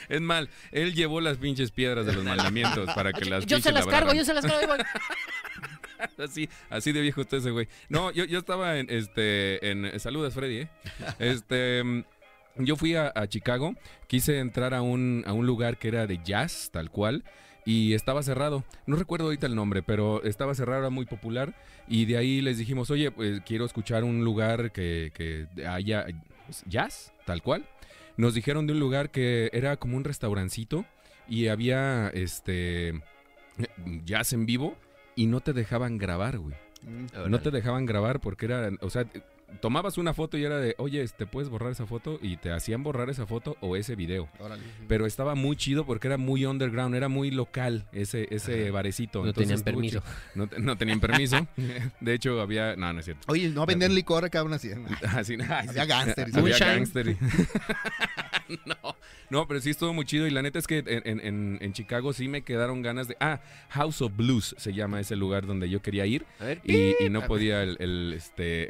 [0.08, 3.72] Es mal, él llevó las pinches piedras de los mandamientos para que las Yo se
[3.72, 4.74] las cargo, yo se las cargo.
[6.18, 7.68] Así, así de viejo está ese güey.
[7.88, 10.68] No, yo, yo estaba en, este, en, saludas Freddy, ¿eh?
[11.18, 12.04] Este, mm,
[12.58, 13.74] yo fui a, a Chicago,
[14.06, 17.24] quise entrar a un, a un lugar que era de jazz, tal cual,
[17.64, 18.64] y estaba cerrado.
[18.86, 21.54] No recuerdo ahorita el nombre, pero estaba cerrado, era muy popular,
[21.88, 26.06] y de ahí les dijimos, oye, pues quiero escuchar un lugar que, que haya
[26.46, 27.64] pues, jazz, tal cual.
[28.16, 30.84] Nos dijeron de un lugar que era como un restaurancito,
[31.28, 33.00] y había, este,
[34.04, 34.76] jazz en vivo,
[35.16, 36.54] y no te dejaban grabar, güey.
[36.82, 37.30] Mm.
[37.30, 39.06] No te dejaban grabar porque era, o sea,
[39.60, 42.18] tomabas una foto y era de, oye, este, ¿puedes borrar esa foto?
[42.22, 44.28] Y te hacían borrar esa foto o ese video.
[44.38, 44.62] Órale.
[44.88, 49.22] Pero estaba muy chido porque era muy underground, era muy local ese, ese barecito.
[49.22, 50.02] No Entonces tenían permiso.
[50.34, 51.46] No, te- no tenían permiso.
[52.00, 53.22] De hecho, había, no, no es cierto.
[53.28, 54.70] Oye, no venden licor, cabrón, así.
[55.14, 57.16] Así, ay, Había y Había gángster.
[58.66, 58.96] no,
[59.30, 60.26] no, pero sí estuvo muy chido.
[60.26, 63.16] Y la neta es que en, en- en- en Chicago sí me quedaron ganas de.
[63.20, 63.40] Ah,
[63.70, 66.26] House of Blues se llama ese lugar donde yo quería ir.
[66.40, 66.60] A ver.
[66.64, 68.68] Y, y no podía el, el, este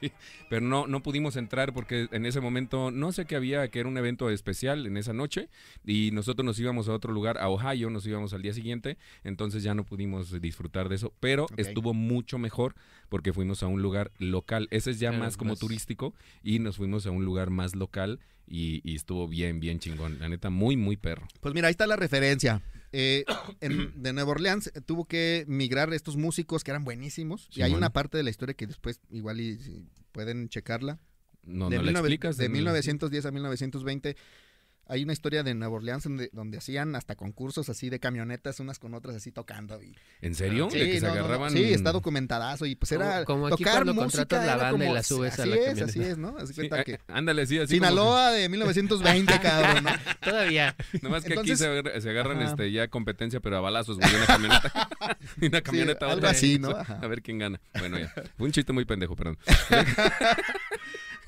[0.00, 0.05] sí,
[0.50, 3.88] pero no no pudimos entrar porque en ese momento no sé qué había que era
[3.88, 5.48] un evento especial en esa noche
[5.84, 9.62] y nosotros nos íbamos a otro lugar a Ohio nos íbamos al día siguiente entonces
[9.62, 12.74] ya no pudimos disfrutar de eso pero estuvo mucho mejor
[13.08, 14.66] porque fuimos a un lugar local.
[14.70, 17.76] Ese es ya Claro, más como más- turístico y nos fuimos a un lugar más
[17.76, 20.18] local y, y estuvo bien bien chingón.
[20.18, 21.26] La neta muy muy perro.
[21.40, 22.62] Pues mira, ahí está la referencia.
[22.98, 23.24] Eh,
[23.60, 27.48] en- de Nueva Orleans eh, tuvo que migrar estos músicos que eran buenísimos.
[27.54, 30.98] Y hay una parte de la historia que después igual y, si pueden checarla.
[31.42, 34.16] no de, no la 19 explicas de No- 1910 a 1920
[34.88, 38.78] hay una historia de Nueva Orleans donde, donde hacían hasta concursos así de camionetas unas
[38.78, 39.82] con otras así tocando.
[39.82, 40.68] Y, ¿En serio?
[40.70, 41.52] Sí, ¿De que se no, agarraban?
[41.52, 44.84] Sí, está documentadazo y pues era Como- como aquí tocar cuando música contratas la banda
[44.84, 45.90] y como- la subes a así la es, camioneta.
[45.90, 46.36] así es, ¿no?
[46.38, 49.90] Así Sí, cuenta ah, que ándale, sí, así como- Sinaloa de 1920, cabrón, ¿no?
[50.22, 50.76] Todavía.
[51.02, 52.50] Nomás que Entonces- aquí se, se agarran Ajá.
[52.50, 54.88] este, ya competencia, pero a balazos, güey, una camioneta.
[55.40, 56.30] y una camioneta a algo otra.
[56.30, 56.70] así, ¿no?
[56.70, 57.00] Ajá.
[57.02, 57.60] A ver quién gana.
[57.78, 58.12] Bueno, ya.
[58.36, 59.36] Fue un chiste muy pendejo, perdón.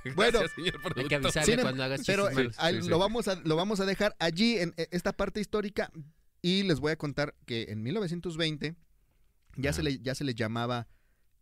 [0.16, 2.88] Bueno, Gracias, señor Hay que avisarle Sin em- cuando hagas Pero eh, Sí, sí.
[2.88, 5.90] lo, vamos a, lo vamos a dejar allí en eh, esta parte histórica
[6.42, 8.76] y les voy a contar que en 1920
[9.56, 10.86] ya, se le, ya se le llamaba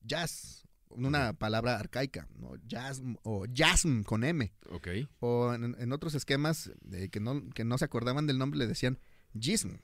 [0.03, 2.55] jazz, una palabra arcaica, ¿no?
[2.67, 4.53] jazz o jazzm con M.
[4.71, 4.89] Ok.
[5.21, 8.67] O en, en otros esquemas eh, que, no, que no se acordaban del nombre le
[8.67, 8.99] decían
[9.39, 9.77] jism.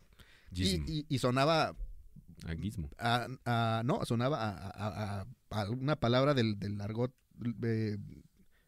[0.50, 0.85] Y, Gizmo.
[0.88, 1.76] y- y sonaba,
[2.46, 2.90] Ah, gizmo.
[2.98, 7.14] a, a- no, sonaba a, a- una palabra del, del argot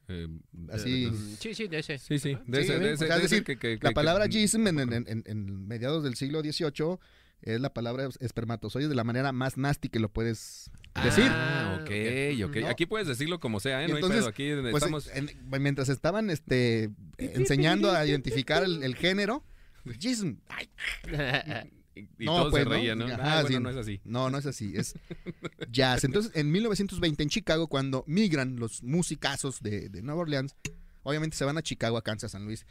[0.09, 0.29] Eh,
[0.71, 1.99] Así- eh, Sí, sí, de ese.
[1.99, 2.37] Sí, sí.
[2.47, 3.95] De Sí, ese, de o ese, sea, de es ese decir, que- que- La que-
[3.95, 6.99] palabra jism en, en- en- en mediados del siglo XVIII
[7.43, 10.71] es la palabra espermatozoide de la manera más nasty que lo puedes
[11.03, 11.25] decir.
[11.29, 11.91] Ah, ok,
[12.45, 12.57] ok.
[12.63, 12.69] No.
[12.69, 13.89] Aquí puedes decirlo como sea, ¿eh?
[13.89, 14.29] No hay entonces, pedo.
[14.29, 15.11] Aquí Pues, estamos...
[15.15, 15.31] en-
[15.63, 19.45] mientras estaban este, enseñando a identificar el, el género,
[20.01, 20.35] jism.
[20.49, 20.69] Ay,
[21.95, 22.75] Y, no, todos pues, se ¿no?
[22.75, 23.07] reían, ¿no?
[23.07, 23.63] Ajá, Ah, bueno, sí.
[23.63, 24.01] no es así.
[24.05, 24.95] no, no es así, es
[25.71, 26.05] jazz.
[26.05, 30.55] Entonces, en 1920 en Chicago, cuando migran los musicazos de, de Nueva Orleans,
[31.03, 32.67] obviamente se van a Chicago, a Kansas, San Luis.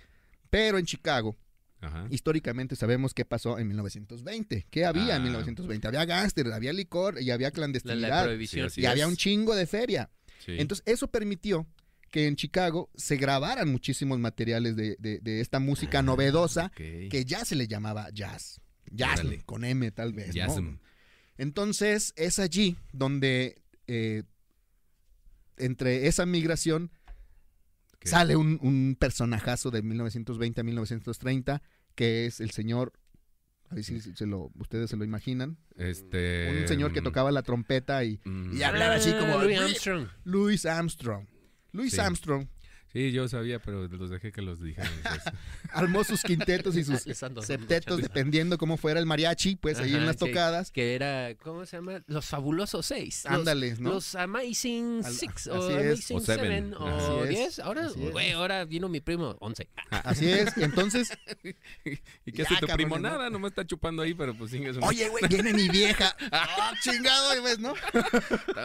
[0.50, 1.36] Pero en Chicago,
[1.82, 2.06] Ajá.
[2.10, 4.68] históricamente sabemos qué pasó en 1920.
[4.70, 5.26] ¿Qué había en Ah.
[5.26, 5.88] 1920?
[5.88, 8.10] Había gángster, había licor y había La, clandestinidad.
[8.10, 8.70] la prohibición.
[8.70, 10.10] Sí, y había un chingo de feria.
[10.46, 10.56] Sí.
[10.58, 11.66] Entonces, eso permitió
[12.12, 17.44] que en Chicago se grabaran muchísimos materiales de, de- de esta música novedosa que ya
[17.46, 18.60] se le llamaba jazz.
[18.96, 19.42] Órale.
[19.46, 20.36] con M tal vez.
[20.36, 20.80] ¿no?
[21.38, 24.24] Entonces, es allí donde eh,
[25.58, 26.92] entre esa migración
[28.04, 31.62] sale un, un personajazo de 1920 a 1930
[31.96, 32.92] que es el señor,
[33.70, 36.60] a ver si se lo, ustedes se lo imaginan, Este...
[36.62, 39.60] un señor que mm, tocaba la trompeta y mm, y hablaba así como- Ah, Louis
[39.60, 40.08] Armstrong.
[40.24, 41.28] Louis Armstrong.
[41.72, 42.00] Louis Sí.
[42.00, 42.48] Armstrong
[42.94, 44.92] Sí, yo sabía, pero los dejé que los dijeran.
[45.72, 47.02] armó sus quintetos y sus
[47.42, 50.28] septetos, dependiendo cómo fuera el mariachi, pues ahí en las sí.
[50.28, 50.70] tocadas.
[50.70, 52.04] Que era, ¿cómo se llama?
[52.06, 53.24] Los fabulosos seis.
[53.26, 53.94] Los- Ándale, ¿no?
[53.94, 55.86] Los Amazing Al- Six o es.
[55.88, 56.74] Amazing O Seven.
[56.76, 57.58] O Diez.
[57.58, 59.68] Ahora, güey, ahora vino mi primo, once.
[59.90, 60.56] Así es.
[60.56, 61.10] Y entonces,
[62.26, 63.00] ¿Y qué hace tu cabrones, primo?
[63.00, 63.10] ¿no?
[63.10, 64.80] Nada, nomás está chupando ahí, pero pues sin eso.
[64.84, 66.16] oye, güey, viene mi vieja.
[66.32, 67.42] ¡Ah, chingado!
[67.42, 67.74] ¿ves, ¿no?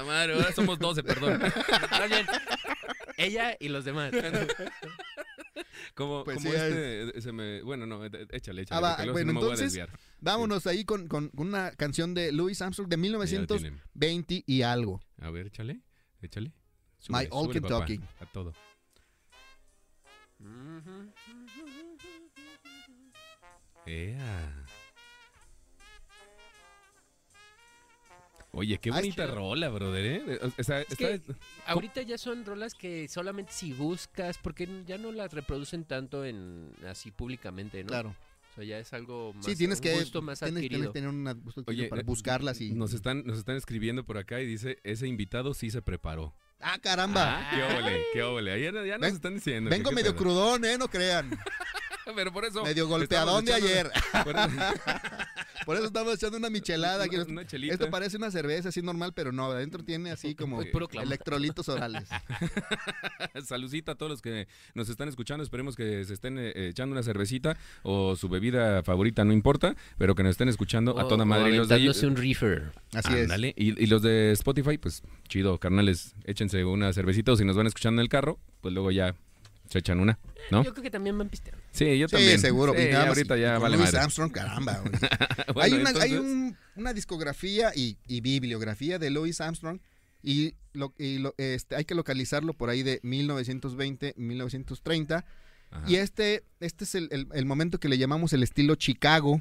[0.07, 1.41] Madre, ahora somos 12, perdón.
[3.19, 4.13] Ella y los demás.
[5.95, 7.61] Como, Pues como sí, este, se me...
[7.63, 8.79] Bueno, no, eh, échale, échale.
[8.79, 9.91] Ah, va, bueno, si no me voy a entonces, desviar.
[10.21, 14.45] Vámonos ahí con, con una canción de Louis Armstrong de Ya lo 1920 tienen.
[14.47, 15.01] y algo.
[15.21, 15.81] A ver, échale,
[16.23, 16.53] échale.
[17.09, 18.09] My Old súbele, papá, Kentucky.
[18.21, 18.53] a todo.
[23.87, 24.67] Ea.
[28.53, 29.35] Oye, qué Ah, bonita chido.
[29.35, 30.39] rola, brother, ¿eh?
[30.59, 31.21] O sea, Es está- que
[31.67, 36.71] ahorita ya son rolas que solamente si buscas, porque ya no las reproducen tanto en
[36.89, 37.89] así públicamente, ¿no?
[37.89, 38.15] Claro.
[38.51, 40.93] O sea, ya es algo más Sí, tienes un que gusto más tienes, tienes adquirido.
[40.93, 44.05] que tener un gusto adquirido Oye, para eh, buscarlas y Nos están, nos están escribiendo
[44.05, 46.35] por acá y dice, ese invitado sí se preparó.
[46.59, 47.49] Ah, caramba.
[47.55, 48.51] qué óvole, qué óvole.
[48.53, 49.71] Ahí ya, ya nos Ven- están diciendo.
[49.71, 51.31] Vengo medio crudón, eh, no crean.
[52.17, 52.63] Pero por eso...
[52.65, 53.91] Medio golpeadón de ayer.
[54.25, 54.49] por eso-
[55.69, 57.05] Por eso estamos echando una michelada.
[57.05, 57.17] aquí.
[57.17, 57.75] una, una chelita.
[57.75, 62.09] Esto parece una cerveza así normal, pero no, adentro tiene así como Pues electrolitos orales.
[63.45, 65.43] Saludcita a todos los que nos están escuchando.
[65.45, 70.15] Esperemos que se estén eh, echando una cervecita o su bebida favorita, no importa, pero
[70.15, 71.51] que nos estén escuchando a toda o madre.
[71.51, 72.73] Y los de, aventándose un reefer.
[72.95, 73.31] Así es.
[73.57, 77.67] Y, y los de Spotify, pues chido, carnales, échense una cervecita o si nos van
[77.67, 79.15] escuchando en el carro, pues luego ya
[79.69, 80.19] se echan una,
[80.51, 80.65] ¿no?
[80.65, 81.63] Yo creo que también van pisteando.
[81.73, 82.41] Sí, yo Sí, también.
[82.41, 82.73] seguro.
[82.75, 84.01] Sí, y nada más ahorita ya con vale Louis madre.
[84.01, 84.83] Armstrong, caramba.
[85.55, 89.81] Bueno, hay una, hay un- una discografía y, y bibliografía de Louis Armstrong
[90.23, 95.25] y, lo, y lo- este, hay que localizarlo por ahí de 1920, 1930.
[95.71, 95.85] Ajá.
[95.91, 99.41] Y este, este es el, el- el momento que le llamamos el estilo Chicago,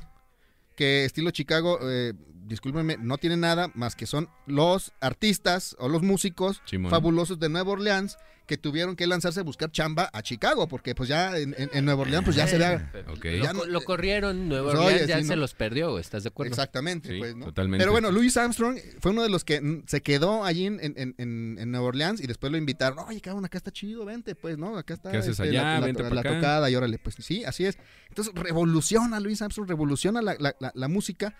[0.75, 2.13] que estilo Chicago, eh,
[2.47, 6.89] discúlpenme, no tiene nada más que son los artistas o los músicos Simón.
[6.91, 11.09] fabulosos de Nueva Orleans que tuvieron que lanzarse a buscar chamba a Chicago, porque pues
[11.09, 12.93] ya en, en- en Nueva Orleans pues ya se vea...
[13.09, 13.25] Ok.
[13.25, 15.41] Lo, Ya no- lo corrieron, Nueva Pues, Orleans oye, ya sí, se ¿no?
[15.41, 16.51] los perdió, ¿estás de acuerdo?
[16.53, 17.43] Exactamente, Sí, pues, ¿no?
[17.47, 17.81] totalmente.
[17.81, 21.57] Pero bueno, Louis Armstrong fue uno de los que se quedó allí en, en- en-
[21.59, 22.99] en Nueva Orleans y después lo invitaron.
[22.99, 24.77] Oye, cabrón, acá está chido, vente, pues, ¿no?
[24.77, 25.63] Acá está ¿Qué haces este, allá?
[25.63, 26.35] la, la- Vente la pa' acá.
[26.35, 27.77] tocada y órale, pues sí, así es.
[28.07, 31.35] Entonces revoluciona Louis Armstrong, revoluciona la, la- la- la música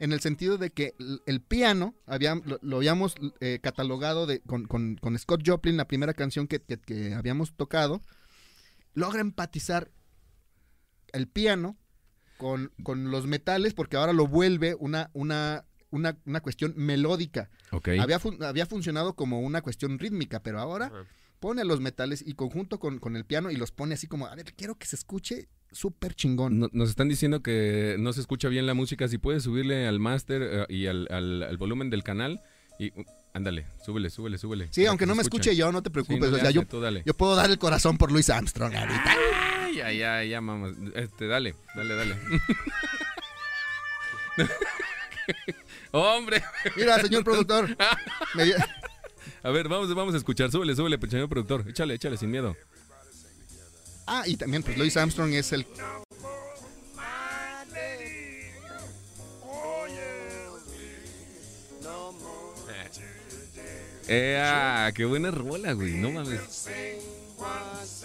[0.00, 0.94] en el sentido de que
[1.26, 5.86] el piano había, lo, lo habíamos eh, catalogado de, con, con- con Scott Joplin, la
[5.88, 8.00] primera canción que, que- que habíamos tocado,
[8.94, 9.90] logra empatizar
[11.12, 11.76] el piano
[12.36, 17.50] con, con los metales porque ahora lo vuelve una, una, una, una cuestión melódica.
[17.98, 20.90] Había, fun- había funcionado como una cuestión rítmica, pero ahora
[21.40, 24.34] pone los metales y conjunto con, con el piano y los pone así como, a
[24.34, 26.58] ver, quiero que se escuche súper chingón.
[26.58, 29.08] No- Nos están diciendo que no se escucha bien la música.
[29.08, 32.40] Si puedes subirle al máster eh, y al, al- al volumen del canal.
[32.78, 33.04] Y uh,
[33.34, 34.68] ándale, súbele, súbele, súbele.
[34.70, 35.54] Sí, aunque que no me escuche.
[35.56, 36.20] yo, no te Sí, preocupes.
[36.20, 36.62] no o sea, hace, yo,
[37.04, 39.14] yo puedo dar el corazón por Luis Armstrong ahorita.
[39.64, 40.72] Ay, ya, ya, ya, mamá.
[40.94, 42.16] Este, dale, dale, dale.
[45.90, 46.42] Hombre,
[46.76, 47.68] Mira, señor productor.
[48.34, 48.44] me
[49.42, 50.50] a ver, vamos, vamos a escuchar.
[50.50, 51.64] Súbele, súbele, señor productor.
[51.68, 52.56] Échale, échale, sin miedo.
[54.10, 55.66] Ah, y también, pues Louis Armstrong es el.
[64.10, 65.92] Eh, ah, qué buena rola, güey.
[65.92, 66.68] No mames.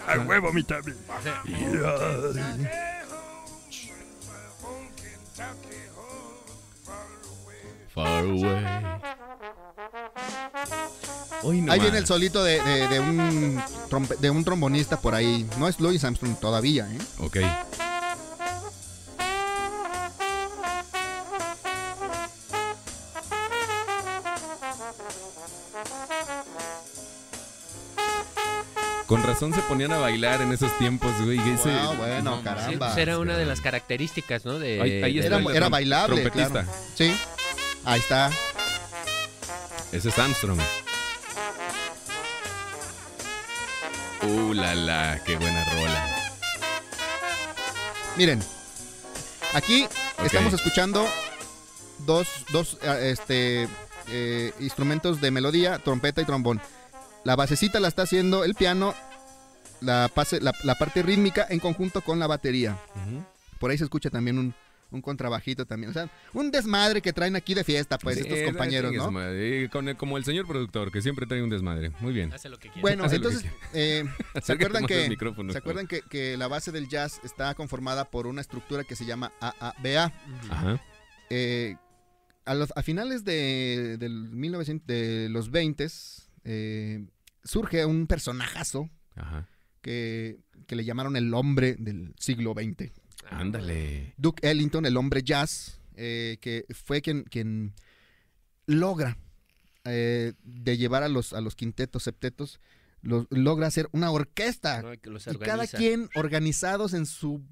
[0.06, 0.92] ¡A huevo, mi tabi!
[7.94, 8.64] Far away.
[11.42, 11.80] Hoy no Ahí más.
[11.86, 15.48] viene el solito de, de- de un trompe- de un trombonista por ahí.
[15.58, 16.98] No es Louis Armstrong todavía, ¿eh?
[17.20, 17.36] Ok.
[29.06, 31.38] Con razón se ponían a bailar en esos tiempos, güey.
[31.38, 32.86] ese- Wow, bueno, no, Sí, caramba.
[32.86, 34.58] pues era una de las características, ¿no?
[34.58, 36.62] De, Ahí- ahí Era, era bailable, trompetista.
[36.62, 36.68] claro.
[36.94, 37.14] Sí.
[37.84, 38.30] Ahí está.
[39.92, 40.58] Ese es Armstrong.
[44.22, 46.16] Uh, la la, qué buena rola.
[48.16, 48.42] Miren,
[49.52, 49.86] aquí
[50.24, 51.06] estamos escuchando
[52.06, 53.68] dos, dos eh, este,
[54.08, 56.62] eh, instrumentos de melodía, trompeta y trombón.
[57.24, 58.94] La basecita la está haciendo el piano,
[59.80, 62.78] la, pase, la, la parte rítmica en conjunto con la batería.
[63.58, 64.54] Por ahí se escucha también un,
[64.94, 65.90] un contrabajito también.
[65.90, 69.34] O sea, un desmadre que traen aquí de fiesta, pues, Sí, estos compañeros, su ¿no?
[69.44, 71.90] Y con el- como el señor productor, que siempre trae un desmadre.
[72.00, 72.32] Muy bien.
[72.32, 72.80] Hace lo que quiere.
[72.80, 74.04] Bueno, Hace lo que entonces, eh,
[74.42, 75.16] ¿se acuerdan que.
[75.50, 79.04] ¿se acuerdan que, que la base del jazz está conformada por una estructura que se
[79.04, 80.12] llama AABA?
[80.50, 80.80] Ajá.
[81.30, 81.76] Eh,
[82.44, 85.88] a, los- a finales de, del 1900 de los 20
[87.44, 89.48] surge un personajazo Ajá.
[89.82, 92.90] que, que le llamaron el hombre del siglo XX.
[93.30, 94.14] Ándale.
[94.16, 97.72] Duke Ellington, el hombre jazz, eh, que fue quien, quien
[98.66, 99.16] logra
[99.84, 102.60] eh, de llevar a los, a los quintetos, septetos,
[103.02, 104.82] los, logra hacer una orquesta.
[104.82, 104.92] ¿no?
[105.00, 107.42] Que los Y cada quien organizados en su...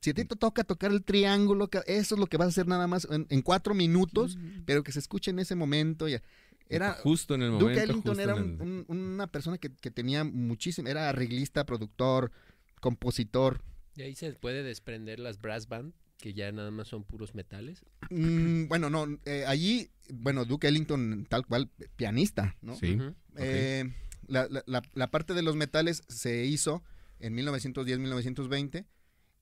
[0.00, 2.68] Si a ti te toca tocar el triángulo, eso es lo que vas a hacer
[2.68, 6.06] nada más en, en cuatro minutos, pero que se escuche en ese momento.
[6.06, 6.22] Ya.
[6.68, 7.68] Era, justo en el momento.
[7.70, 11.08] Duke Ellington justo era en un- el- un- una persona que, que tenía muchísimo, era
[11.08, 12.30] arreglista, productor,
[12.80, 13.62] compositor.
[13.96, 17.82] Y ahí se puede desprender las brass band, que ya nada más son puros metales.
[18.10, 22.76] Mm, bueno, no, eh, allí, bueno, Duke Ellington tal cual, pianista, ¿no?
[22.76, 22.98] Sí.
[23.36, 23.84] Eh,
[24.28, 26.82] la, la- la- la parte de los metales se hizo
[27.20, 28.86] en 1910-1920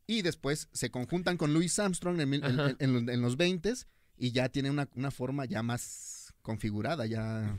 [0.06, 3.72] y después se conjuntan con Louis Armstrong en, mil- en- en- en los 20
[4.16, 7.56] y ya tiene una, una forma ya más configurada, ya...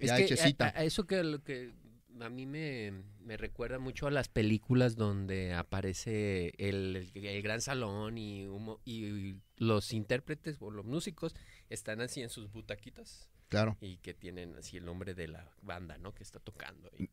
[0.00, 0.66] Ya es que hechecita.
[0.68, 1.72] a, a eso que lo que
[2.20, 8.18] a mí me, me recuerda mucho a las películas donde aparece el, el- gran salón
[8.18, 11.34] y, humo- y los intérpretes o los músicos
[11.70, 13.76] están así en sus butaquitas Claro.
[13.80, 16.14] y que tienen así el nombre de la banda, ¿no?
[16.14, 16.90] Que está tocando.
[16.98, 17.08] Y-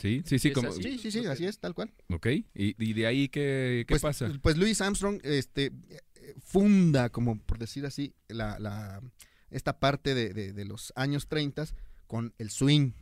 [0.00, 0.52] Sí, sí, sí.
[0.52, 0.80] Como, así.
[0.80, 1.92] Sí, sí, sí, así es, tal cual.
[2.08, 2.26] Ok.
[2.28, 4.30] ¿Y, y de ahí qué, qué pues, pasa?
[4.40, 5.72] Pues Louis Armstrong este,
[6.40, 9.02] funda, como por decir así, la, la-
[9.50, 11.66] esta parte de, de- de los años 30
[12.06, 12.92] con el swing.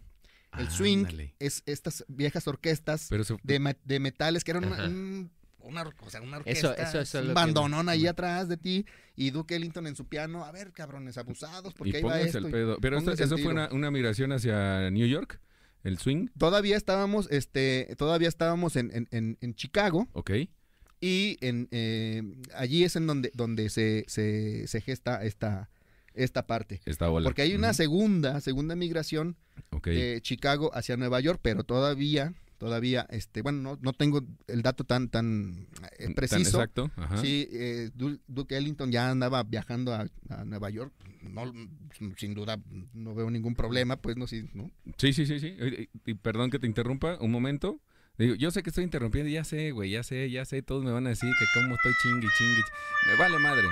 [0.59, 1.35] El swing Ándale.
[1.39, 4.89] es estas viejas orquestas Pero se- de, me- de metales que eran una, Ajá.
[4.89, 7.89] un- una, or- o sea, una Eso- orquesta, eso- eso es un lo que- bandonón
[7.89, 10.45] ahí atrás de ti y Duke Ellington en su piano.
[10.45, 12.39] A ver, cabrones, abusados, porque ahí va esto.
[12.39, 12.79] el y- pedo.
[12.81, 15.41] Pero esto- eso fue una, una migración hacia New York,
[15.83, 16.29] el swing.
[16.39, 20.31] Todavía estábamos, este, todavía estábamos en, en- en- en Chicago Ok.
[21.01, 22.23] y en, eh,
[22.55, 25.69] allí es en donde, donde se, se, se gesta esta,
[26.17, 26.81] esta parte.
[26.85, 27.25] Esta bola.
[27.25, 29.37] Porque hay una segunda, segunda migración
[29.85, 34.85] de Chicago hacia Nueva York, pero todavía, todavía, este, bueno, no, no tengo el dato
[34.85, 36.59] tan, tan eh, Tan preciso.
[36.59, 36.91] exacto.
[36.97, 37.19] Ajá.
[37.19, 40.93] Sí, eh, Du- Duke Ellington ya andaba viajando a, a Nueva York.
[41.23, 41.53] No,
[42.17, 42.59] sin duda,
[42.95, 44.71] no veo ningún problema, pues no, sí, ¿no?
[44.97, 45.57] Sí, sí, sí, sí.
[46.07, 47.81] Y, perdón que te interrumpa un momento.
[48.19, 50.91] Digo, yo sé que estoy interrumpiendo, ya sé, güey, ya sé, ya sé, todos me
[50.93, 52.61] van a decir que cómo estoy chingue, chingue.
[52.63, 53.67] ch- Me vale madre.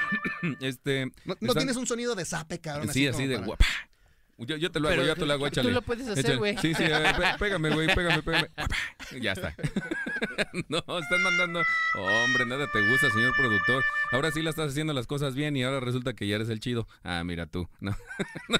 [0.60, 2.92] este, No, no Están- tienes un sonido de zape, cabrón.
[2.92, 3.66] sí, así como de para- guapa.
[4.38, 5.68] Yo, yo te lo hago, Pero yo te lo hago, échale.
[5.70, 6.58] Tú lo puedes hacer, güey.
[6.58, 8.48] Sí, sí, ver, pégame, güey, pégame, pégame.
[8.54, 8.76] Guapa.
[9.20, 9.54] Ya está.
[10.68, 11.62] no, están mandando.
[11.94, 13.84] Hombre, nada te gusta, señor productor.
[14.12, 16.60] Ahora sí la estás haciendo las cosas bien y ahora resulta que ya eres el
[16.60, 16.86] chido.
[17.02, 17.68] Ah, mira tú.
[17.80, 17.94] No.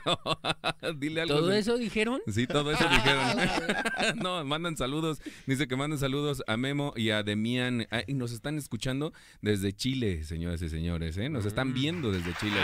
[0.05, 0.95] no.
[0.99, 1.37] Dile algo.
[1.37, 2.21] ¿Todo de- eso dijeron?
[2.27, 3.37] Sí, todo eso dijeron.
[4.17, 5.21] no, mandan saludos.
[5.47, 7.87] Dice que mandan saludos a Memo y a Demian.
[7.91, 11.17] Ah, y nos están escuchando desde Chile, señoras y señores.
[11.19, 11.29] ¿eh?
[11.29, 12.57] Nos están viendo desde Chile.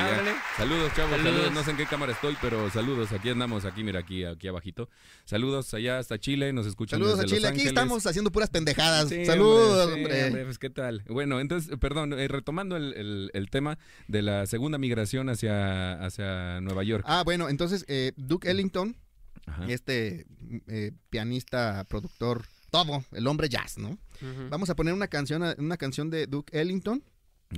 [0.57, 1.13] Saludos, chavos.
[1.13, 1.33] Saludos.
[1.33, 1.53] Saludos.
[1.53, 3.13] No sé en qué cámara estoy, pero saludos.
[3.13, 4.89] Aquí andamos, aquí, mira, aquí, aquí abajito.
[5.25, 6.53] Saludos allá hasta Chile.
[6.53, 7.49] Nos escuchan Saludos a Los Chile.
[7.49, 8.82] Aquí estamos haciendo puras pendejadas.
[9.09, 10.45] Sí, Saludos, sí, hombre.
[10.45, 11.03] pues qué tal.
[11.09, 16.61] Bueno, entonces, perdón, eh, retomando el, el- el tema de la segunda migración hacia, hacia
[16.61, 17.05] Nueva York.
[17.07, 18.97] Ah, bueno, entonces eh, Duke Ellington,
[19.47, 19.64] Ajá.
[19.68, 20.27] este
[20.68, 23.99] eh, pianista, productor, todo, el hombre jazz, ¿no?
[24.51, 27.03] Vamos a poner una canción, una canción de Duke Ellington.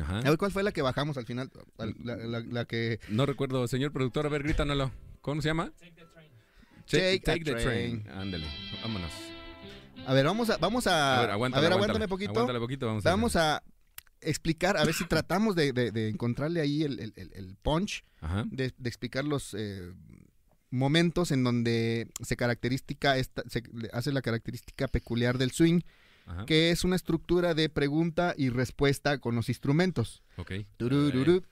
[0.01, 0.19] Ajá.
[0.19, 3.27] A ver cuál fue la que bajamos al final, Al- la, la- la que No
[3.27, 4.91] recuerdo, señor productor, a ver, grítanoslo.
[5.21, 5.73] ¿Cómo se llama?
[6.91, 8.03] Take, Take the train.
[8.03, 8.09] train.
[8.19, 8.47] Ándale,
[8.83, 9.11] vámonos.
[10.07, 11.75] A ver, vamos a vamos a A ver, aguántale, a ver, aguántale.
[12.05, 12.31] aguántame poquito.
[12.33, 13.63] Aguántale poquito, vamos a Vamos a
[14.21, 18.05] explicar, a ver si tratamos de, de- de encontrarle ahí el, el- el- punch,
[18.51, 19.93] de, de explicar los eh,
[20.71, 23.63] momentos en donde se característica esta, se
[23.93, 25.81] hace la característica peculiar del swing,
[26.27, 26.47] Ajá.
[26.47, 30.23] que es una estructura de pregunta y respuesta con los instrumentos.
[30.37, 30.53] Ok.
[30.77, 31.43] Turururu,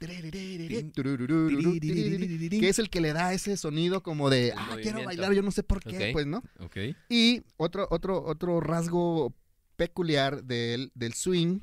[0.95, 5.43] turururu, que es el que le da ese sonido como de, ah, quiero bailar, yo
[5.43, 6.43] no sé por qué, pues, ¿no?
[6.61, 6.77] Ok.
[7.09, 9.35] Y otro, otro, otro rasgo
[9.77, 11.61] peculiar del, del swing,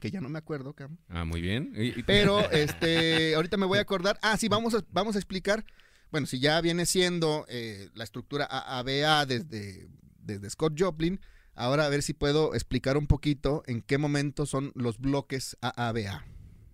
[0.00, 0.98] que ya no me acuerdo, cabrón.
[1.08, 1.72] Ah, muy bien.
[2.06, 4.18] Pero este, ahorita me voy a acordar.
[4.22, 5.64] Ah, sí, vamos a, vamos a explicar.
[6.10, 11.20] Bueno, si ya viene siendo eh, la estructura AABA desde, desde Scott Joplin,
[11.58, 16.24] ahora a ver si puedo explicar un poquito en qué momento son los bloques AABA.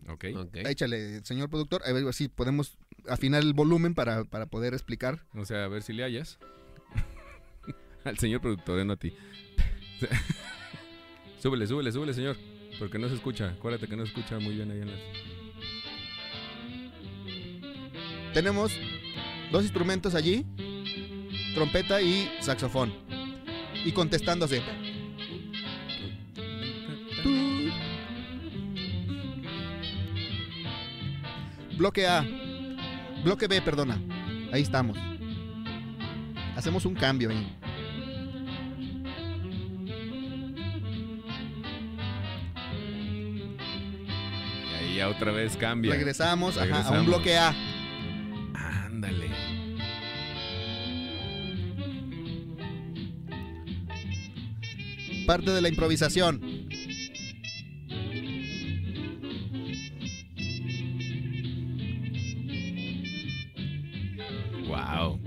[0.08, 0.26] Ok.
[0.36, 0.56] Ok.
[0.56, 2.76] Échale, señor productor, a ver si podemos
[3.08, 5.24] afinar el volumen para, para poder explicar.
[5.34, 6.38] O sea, a ver si le hallas.
[8.04, 9.14] Al señor productor, eh, no a ti.
[11.42, 12.36] súbele, súbele, súbele, señor.
[12.78, 13.50] Porque no se escucha.
[13.50, 15.00] Acuérdate que no se escucha muy bien ahí en las...
[18.34, 18.72] Tenemos
[19.52, 20.44] dos instrumentos allí,
[21.54, 23.03] trompeta y saxofón.
[23.84, 24.62] Y contestándose.
[31.76, 32.24] Bloque A.
[33.24, 34.00] Bloque B, perdona.
[34.52, 34.96] Ahí estamos.
[36.56, 37.56] Hacemos un cambio ahí.
[44.70, 45.92] Y ahí ya otra vez cambia.
[45.92, 47.54] Regresamos, ajá, a un bloque A.
[48.86, 49.43] Ándale.
[55.26, 56.40] Parte de la improvisación.
[64.66, 65.20] Wow.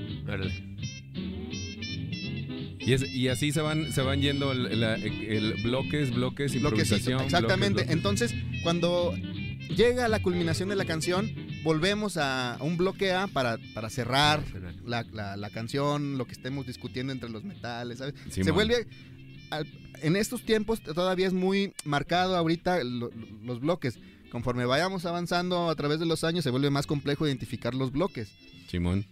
[2.80, 7.22] Y, es- y así se van, se van yendo el, la- el bloques, bloques, improvisación.
[7.22, 7.84] Exactamente.
[7.84, 7.92] bloques, bloques.
[7.92, 8.34] Entonces,
[8.64, 9.14] cuando
[9.76, 11.30] llega la culminación de la canción,
[11.64, 14.42] volvemos a, a un bloque A para, para cerrar
[14.86, 18.16] la, la- la canción, lo que estemos discutiendo entre los metales, ¿sabes?
[18.30, 18.88] Se vuelve.
[19.50, 19.68] al-
[20.02, 23.12] en estos tiempos todavía es muy marcado ahorita lo- lo-
[23.44, 24.00] los bloques.
[24.32, 28.30] Conforme vayamos avanzando a través de los años, se vuelve más complejo identificar los bloques.
[28.70, 29.06] Simón.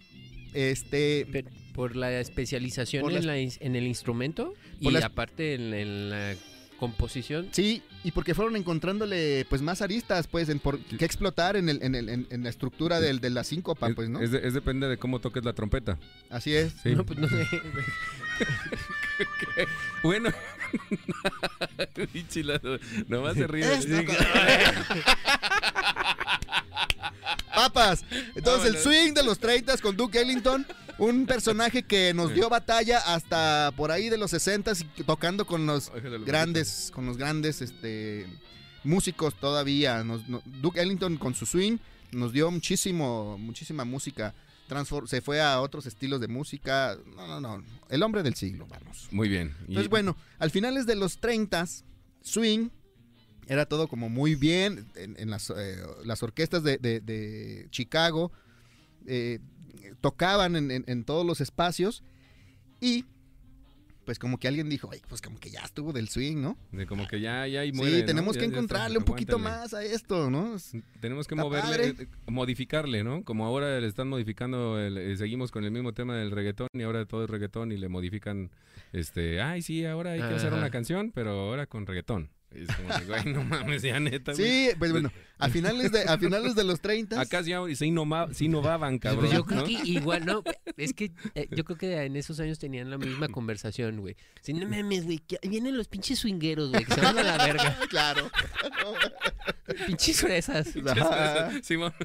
[0.54, 1.26] Este.
[1.32, 4.54] Pero, ¿Por la especialización Por en, la en el instrumento?
[4.80, 6.34] Y la es- aparte en, en la
[6.78, 7.48] composición.
[7.52, 11.82] Sí, y porque fueron encontrándole pues más aristas, pues, en por qué explotar en, el,
[11.82, 14.20] en, el- en- en la estructura del, de la síncopa, Es- pues, ¿no?
[14.20, 15.98] Es, de- es depende de cómo toques la trompeta.
[16.30, 16.74] Así es.
[16.82, 16.94] Sí.
[16.94, 17.36] No, pues no sé.
[20.02, 20.30] Bueno.
[23.08, 23.66] Nomás se ríe.
[27.54, 28.04] Papas.
[28.34, 30.66] Entonces, el swing de los 30 con Duke Ellington,
[30.98, 34.72] un personaje que nos dio batalla hasta por ahí de los 60
[35.06, 35.90] tocando con los
[36.24, 38.26] grandes, con los grandes este,
[38.84, 40.04] músicos todavía.
[40.04, 41.78] Nos- no- Duke Ellington con su swing
[42.12, 44.34] nos dio muchísimo, muchísima música.
[45.06, 46.96] Se fue a otros estilos de música.
[47.16, 47.64] No, no, no.
[47.88, 49.08] El hombre del siglo, vamos.
[49.10, 49.54] Muy bien.
[49.62, 51.64] Y- Entonces, bueno, al finales de los 30,
[52.22, 52.68] swing
[53.46, 54.86] era todo como muy bien.
[54.96, 58.32] En, en las, eh, las orquestas de, de- de Chicago
[59.06, 59.38] eh,
[60.00, 62.02] tocaban en, en- en todos los espacios.
[62.80, 63.04] Y
[64.06, 66.56] pues como que alguien dijo, "Ay, pues como que ya estuvo del swing, ¿no?
[66.72, 68.00] de como que ya, ya y Sí, muere.
[68.00, 68.06] ¿no?
[68.06, 69.60] tenemos Ya- que ya está, encontrarle un poquito aguántale.
[69.62, 70.56] más a esto, ¿no?
[71.00, 72.04] Tenemos que Está moverle, padre.
[72.04, 73.22] eh, modificarle, ¿no?
[73.24, 76.82] Como ahora le están modificando, el- eh, seguimos con el mismo tema del reggaetón y
[76.82, 78.50] ahora todo es reggaetón y le modifican,
[78.92, 82.30] este, ay, sí, ahora hay que hacer una canción, pero ahora con reggaetón.
[82.52, 84.44] Es como de, güey, no mames, ya neta, güey.
[84.70, 88.32] Sí, pues bueno, a finales de, a finales de los 30 Acá ya se, innova-
[88.32, 89.26] se innovaban, cabrón.
[89.26, 89.66] Pues yo creo ¿no?
[89.66, 90.42] que igual, no,
[90.76, 94.16] es que eh, yo creo que en esos años tenían la misma conversación, güey.
[94.42, 97.78] Si no mames, güey, vienen los pinches swingueros, güey, que se van a la verga.
[97.90, 98.30] claro.
[99.86, 100.68] Pinches fresas.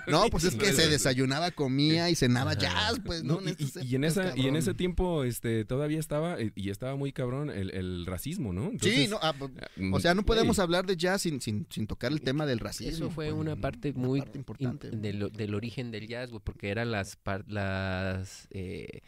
[0.08, 2.60] No, pues es que se desayunaba, comía y cenaba Ajá.
[2.60, 3.40] jazz, pues, ¿no?
[3.42, 6.52] No, y, estas y- y en esa y en ese tiempo este todavía estaba eh,
[6.56, 8.64] y estaba muy cabrón el, el racismo, ¿no?
[8.66, 11.68] Entonces, Sí, no, ah, pues, mm, o sea, no podemos hablar de jazz sin, sin,
[11.70, 12.92] sin tocar el tema del racismo.
[13.06, 14.88] Eso fue pues, una parte muy parte importante.
[14.90, 19.02] in- del, del origen del jazz, güey, porque eran las, par- las eh,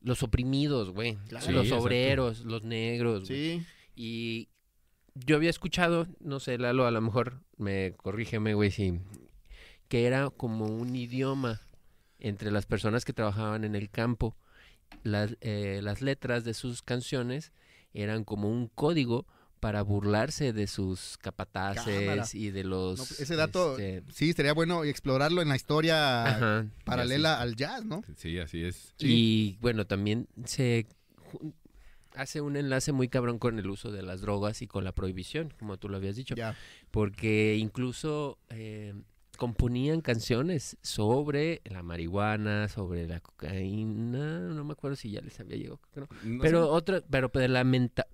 [0.00, 1.46] los oprimidos, güey, Claro.
[1.46, 1.84] Sí, los exacto.
[1.84, 3.60] obreros, los negros, güey.
[3.60, 4.48] Sí, Y
[5.14, 8.98] yo había escuchado, no sé, Lalo, a lo mejor me corrígeme, güey, si
[9.88, 11.60] que era como un idioma
[12.18, 14.36] entre las personas que trabajaban en el campo.
[15.02, 17.52] Las, eh, las letras de sus canciones
[17.92, 19.26] eran como un código
[19.62, 22.24] para burlarse de sus capataces Cámara.
[22.32, 22.98] y de los...
[22.98, 26.66] No, pues, ese dato- este, sí, sería bueno explorarlo en la historia ajá.
[26.84, 28.02] paralela al jazz, ¿no?
[28.16, 28.92] Sí, así es.
[28.98, 30.88] Y bueno, también se
[32.16, 35.54] hace un enlace muy cabrón con el uso de las drogas y con la prohibición,
[35.60, 36.34] como tú lo habías dicho.
[36.34, 36.56] Ya.
[36.90, 38.94] porque incluso eh,
[39.38, 45.56] componían canciones sobre la marihuana, sobre la cocaína, no me acuerdo si ya les había
[45.56, 46.08] llegado, creo.
[46.24, 46.70] No pero sé.
[46.70, 48.08] otra, pero de la menta-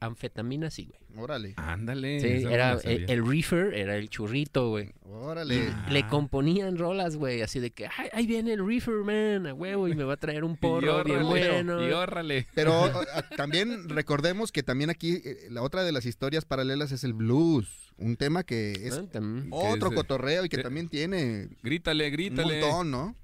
[0.00, 1.00] anfetamina sí, güey.
[1.22, 2.20] Órale, ándale.
[2.20, 4.92] Sí, no era el, el reefer, era el churrito, güey.
[5.04, 5.68] órale.
[5.72, 5.88] Ah.
[5.90, 9.88] Le componían rolas, güey, así de que, ay, ahí viene el reefer, man, a huevo,
[9.88, 11.86] y me va a traer un porro bien bueno.
[11.86, 12.46] Y órrale.
[12.54, 12.90] Pero
[13.36, 17.92] también recordemos que también aquí eh, la otra de las historias paralelas es el blues,
[17.98, 19.20] un tema que es Ah,
[19.50, 22.60] otro es, cotorreo y que eh, también tiene Grítale, un grítale.
[22.60, 23.16] montón, ¿no?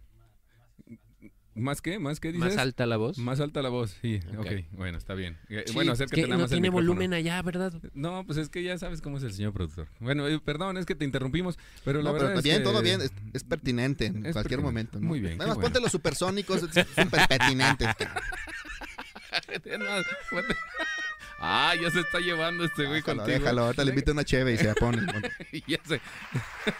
[1.56, 1.98] ¿Más qué?
[1.98, 2.54] ¿Más qué dices?
[2.54, 3.16] Más alta la voz.
[3.18, 4.20] Más alta la voz, sí.
[4.38, 4.46] Ok.
[4.72, 5.38] Bueno, está bien.
[5.48, 6.88] Eh, Sí, bueno, Es acércate que nada no más el tiene micrófono.
[6.94, 7.72] volumen allá, ¿verdad?
[7.94, 9.88] No, pues es que ya sabes cómo es el señor productor.
[9.98, 12.64] Bueno, eh, perdón, es que te interrumpimos, pero la No, pero verdad bien, es que-
[12.64, 14.62] todo bien, es, es pertinente en Es cualquier pertinente.
[14.62, 15.00] momento.
[15.00, 15.06] ¿no?
[15.08, 15.62] Muy bien, Además, bueno.
[15.68, 17.88] ponte los supersónicos, son súper pertinentes.
[21.40, 23.38] ah, ya se está llevando este güey Déjalo, contigo.
[23.38, 25.02] déjalo, ahorita le invito una cheve y se la pone.
[25.66, 26.00] ya sé.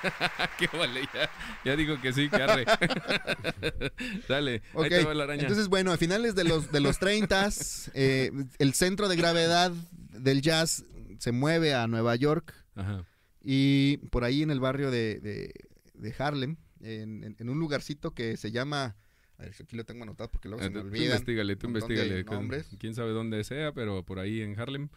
[0.59, 1.31] Qué vale, ya,
[1.65, 2.65] ya digo que sí, que arre.
[4.29, 5.43] Dale, ahí Ok, te va la araña.
[5.43, 7.49] entonces bueno, a finales de los, de los 30,
[7.95, 9.73] eh, el centro de gravedad
[10.13, 10.85] del jazz
[11.19, 13.05] se mueve a Nueva York Ajá.
[13.43, 15.53] y por ahí en el barrio de, de-
[15.95, 18.97] de Harlem, en, en- en un lugarcito que se llama...
[19.39, 21.05] A ver, aquí lo tengo anotado porque luego se me tú olvidan.
[21.07, 22.25] investigale, tú investigale.
[22.79, 24.89] Quién sabe dónde sea, pero por ahí en Harlem.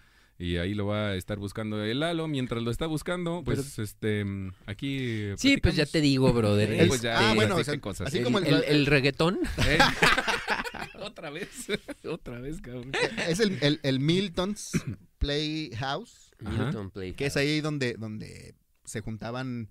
[0.42, 2.30] Y ahí lo va a estar buscando el Lalo.
[2.30, 4.26] Mientras lo está buscando, pues este
[4.68, 5.32] aquí.
[5.36, 6.72] Sí, pues ya te digo, brother.
[6.72, 8.08] Eh, es- pues ya, ah, bueno, sí o sea, cosas.
[8.08, 9.40] así el, como el- el- el reggaetón.
[9.68, 9.78] ¿Eh?
[11.02, 11.50] Otra vez.
[12.06, 12.92] Otra vez, cabrón.
[13.28, 14.72] Es el, el, el Milton's
[15.18, 16.32] Playhouse.
[16.40, 17.14] Milton Play.
[17.14, 19.70] que es ahí donde, donde se juntaban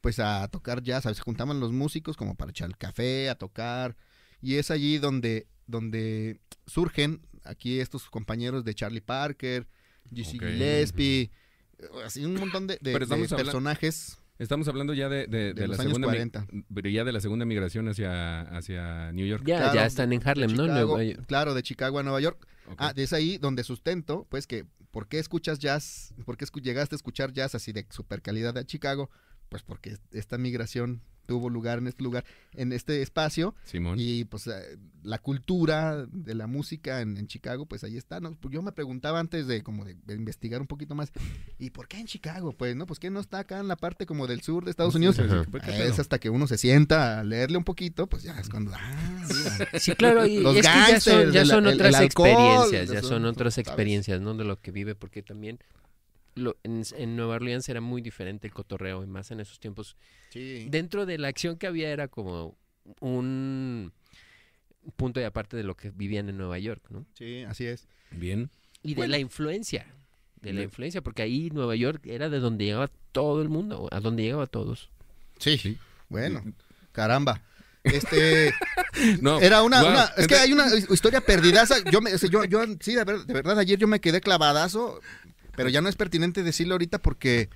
[0.00, 1.18] pues a tocar jazz, ¿sabes?
[1.18, 3.96] se juntaban los músicos como para echar el café, a tocar,
[4.40, 9.66] y es allí donde, donde surgen aquí estos compañeros de Charlie Parker,
[10.10, 10.16] Ok.
[10.16, 11.30] Gillespie,
[12.04, 15.90] así un montón de, personajes Estamos hablando ya de, de, de de la los años
[15.92, 16.46] segunda mi- 40.
[16.74, 19.44] pero ya de la segunda migración hacia, hacia New York.
[19.46, 20.62] Ya, Claro, ya están en de Harlem, ¿no?
[20.64, 21.26] Chicago, Nueva York.
[21.26, 22.46] claro, de Chicago a Nueva York.
[22.78, 26.14] Ah, es ahí donde sustento, pues que, ¿por qué escuchas jazz?
[26.24, 29.10] ¿Por qué escu- llegaste a escuchar jazz así de super calidad a Chicago?
[29.50, 32.24] Pues porque esta migración tuvo lugar en este lugar,
[32.54, 33.96] en este espacio, Simón.
[34.00, 38.34] y pues eh, la cultura de la música en, en Chicago, pues ahí está, ¿no?
[38.34, 41.12] Pues yo me preguntaba antes de como de, de investigar un poquito más,
[41.58, 42.52] ¿y por qué en Chicago?
[42.52, 42.84] Pues, ¿no?
[42.84, 45.20] Pues que no está acá en la parte como del sur de Estados Unidos.
[45.20, 45.44] Ajá.
[45.52, 48.48] Ah, ¿Qué Es hasta que uno se sienta a leerle un poquito, pues ya es
[48.48, 49.26] cuando, ah.
[49.78, 51.94] Sí, claro, y Los es que ya son, gángsters, ya el- son el- otras el
[51.94, 53.68] alcohol, experiencias, ya son- son otras ¿sabes?
[53.68, 54.34] experiencias, ¿no?
[54.34, 55.60] De lo que vive, porque también
[56.40, 59.96] lo- en, en Nueva Orleans era muy diferente el cotorreo, y más en esos tiempos.
[60.30, 60.66] Sí.
[60.70, 62.56] Dentro de la acción que había era como
[63.00, 63.92] un
[64.96, 67.06] punto y aparte de lo que vivían en Nueva York, ¿no?
[67.14, 67.86] Sí, así es.
[68.10, 68.50] Bien.
[68.82, 69.86] Y de la influencia,
[70.40, 74.00] de la influencia, porque ahí Nueva York era de donde llegaba todo el mundo, a
[74.00, 74.90] donde llegaba todos.
[75.38, 75.58] Sí.
[75.58, 75.78] Sí.
[76.08, 76.42] Bueno,
[76.92, 77.42] caramba.
[77.84, 78.52] Este
[79.22, 79.40] No.
[79.40, 79.90] era una, wow.
[79.90, 81.76] una- es que hay una historia perdidaza.
[81.90, 85.00] Yo me, yo, yo sí, de, ver- de verdad ayer yo me quedé clavadazo,
[85.56, 87.48] pero ya no es pertinente decirlo ahorita porque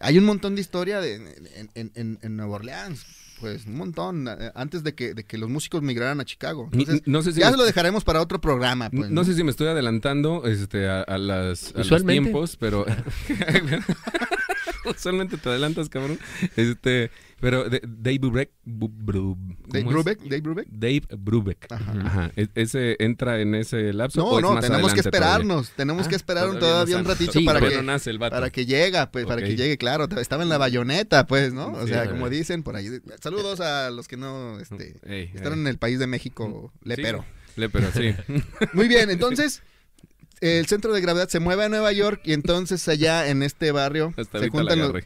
[0.00, 3.04] hay un montón de historia de, en, en- en- en Nueva Orleans,
[3.40, 6.68] pues un montón eh, antes de que, de que los músicos migraran a Chicago.
[6.72, 8.90] Entonces, no sé si ya me- se lo dejaremos para otro programa.
[8.90, 12.84] Pues, no sé si me estoy adelantando este, a, a las, a los tiempos, pero
[14.96, 16.18] Usualmente te adelantas, cabrón.
[16.56, 17.10] Este,
[17.40, 18.50] pero de- Dave Brubeck.
[18.66, 19.36] Bu- Bru-
[19.68, 19.84] Dave.
[19.84, 20.66] Brubeck, Dave Brubeck.
[20.70, 21.66] Dave Brubeck.
[21.72, 21.92] Ajá.
[22.04, 22.32] Ajá.
[22.36, 24.20] ¿E- ¿Ese entra en ese lapso?
[24.20, 25.18] No, no, tenemos que todavía?
[25.18, 28.18] esperarnos, tenemos que Ah, esperar todavía no todavía un ratito Sí, para que nace el
[28.18, 28.34] vato.
[28.36, 31.68] para que llega, pues para que llegue, claro, estaba en la bayoneta, pues, ¿no?
[31.72, 32.88] O Sí, sea, como dicen por ahí.
[33.22, 37.24] Saludos a los que no este, Ey, están en el país de México, lepero.
[37.54, 38.14] Sí, lepero, sí.
[38.72, 39.62] Muy bien, entonces
[40.40, 44.14] el centro de gravedad se mueve a Nueva York y entonces allá en este barrio
[44.16, 44.92] Hasta se juntan los...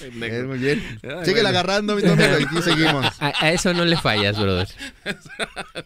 [0.00, 0.82] Qué Eh, muy bien.
[1.02, 1.48] Ay, Síguela bueno.
[1.48, 3.06] agarrando, mi aquí seguimos.
[3.20, 4.68] A, a eso no le fallas, brother.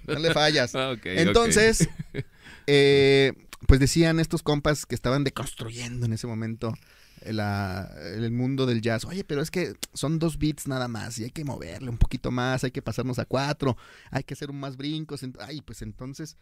[0.07, 0.73] No le fallas.
[0.79, 0.95] Ah.
[1.05, 1.89] Entonces,
[2.67, 3.33] eh,
[3.67, 6.73] pues decían estos compas que estaban deconstruyendo en ese momento
[7.33, 9.05] la- el mundo del jazz.
[9.05, 12.31] Oye, pero es que son dos beats nada más y hay que moverle un poquito
[12.31, 13.77] más, hay que pasarnos a cuatro,
[14.11, 15.21] hay que hacer un más brincos.
[15.41, 16.37] Ay, pues entonces,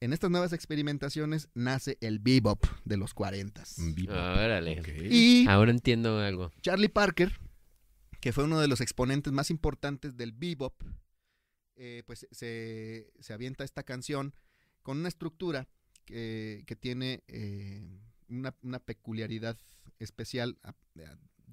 [0.00, 3.62] en estas nuevas experimentaciones nace el bebop de los 40
[3.94, 4.12] Vivo.
[4.12, 4.82] Órale.
[5.10, 6.50] Y Ahora entiendo algo.
[6.60, 7.38] Charlie Parker,
[8.20, 10.74] que fue uno de los exponentes más importantes del bebop,
[11.76, 14.34] eh, pues se, se avienta esta canción
[14.82, 15.68] con una estructura
[16.04, 18.00] que, que tiene eh,
[18.32, 19.56] una, una peculiaridad
[19.98, 20.74] especial a, a-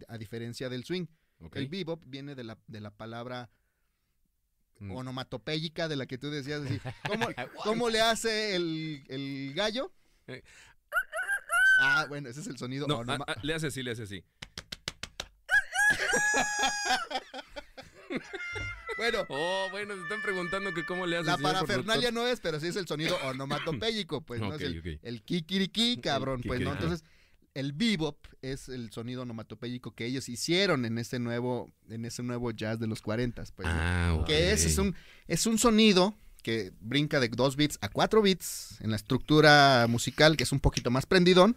[0.07, 1.07] a diferencia del swing.
[1.53, 3.49] El bebop viene de la, de la palabra
[4.82, 4.91] Mm.
[4.95, 6.61] onomatopéyica de la que tú decías.
[6.61, 7.27] así, ¿Cómo,
[7.65, 9.91] cómo le hace el, el gallo?
[10.27, 10.41] Eh.
[11.82, 14.03] Ah, bueno, ese es el sonido No, onoma- ah, ah, le hace así, le hace
[14.03, 14.23] así.
[18.99, 21.25] Bueno, Oh, bueno, se están preguntando que cómo le hace.
[21.25, 24.53] La parafernalia no es, pero sí es el sonido onomatopéyico, pues, ¿no?
[24.53, 24.99] Es el, ok.
[25.03, 26.73] el kikiriki, cabrón, pues, ¿no?
[26.73, 27.05] Entonces,
[27.53, 32.51] el bebop es el sonido onomatopéyico que ellos hicieron en ese nuevo, en ese nuevo
[32.51, 33.73] jazz de los 40, pues, ¿no?
[33.73, 34.23] Ah.
[34.27, 34.93] Que es, es un,
[35.27, 40.35] es un sonido que brinca de 2 bits a 4 bits en la estructura musical,
[40.35, 41.55] que es un poquito más prendidón.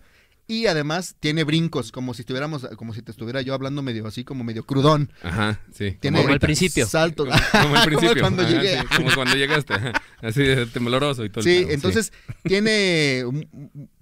[0.48, 4.24] Y además tiene brincos, como si estuviéramos, como si te estuviera yo hablando medio así,
[4.24, 5.12] como medio crudón.
[5.22, 5.96] Ajá, sí.
[6.00, 6.86] Tiene Como al principio.
[6.86, 7.28] Saltos.
[7.52, 8.20] Como al principio.
[8.20, 8.78] cuando Ajá, llegué.
[8.80, 9.74] sí, como cuando llegaste.
[10.20, 11.42] Así de tembloroso y todo.
[11.44, 12.12] Sí, entonces
[12.42, 13.24] tiene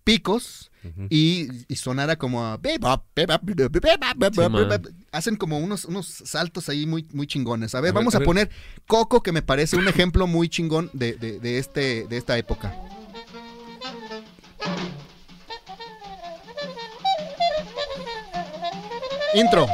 [0.02, 0.70] picos
[1.10, 2.70] y, y sonara como a Sí,
[5.12, 7.74] hacen como unos, unos saltos ahí muy, muy chingones.
[7.74, 8.26] A ver, A ver, vamos a a, ver.
[8.26, 8.50] poner
[8.86, 12.74] Coco, que me parece un ejemplo muy chingón de, de, de este, de esta época.
[19.34, 19.66] Intro.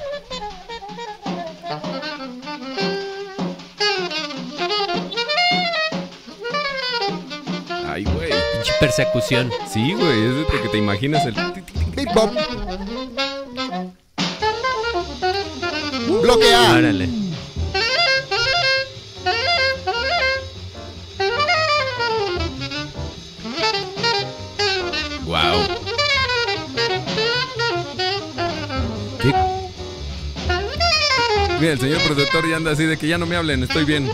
[7.86, 8.30] Ay, güey.
[8.52, 9.50] Pinche persecución.
[9.66, 11.34] Sí, güey, es de que te imaginas el...
[11.94, 12.30] Bebop.
[16.22, 16.78] Bloquear.
[16.78, 17.06] Órale.
[17.06, 17.25] Wow.
[31.60, 34.10] Mira, el señor productor ya anda así de que ya no me hablen, estoy bien.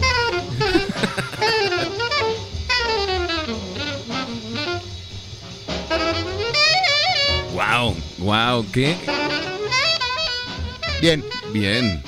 [7.54, 8.96] Wow, wow, qué
[11.00, 11.22] Bien.
[11.52, 12.02] bien.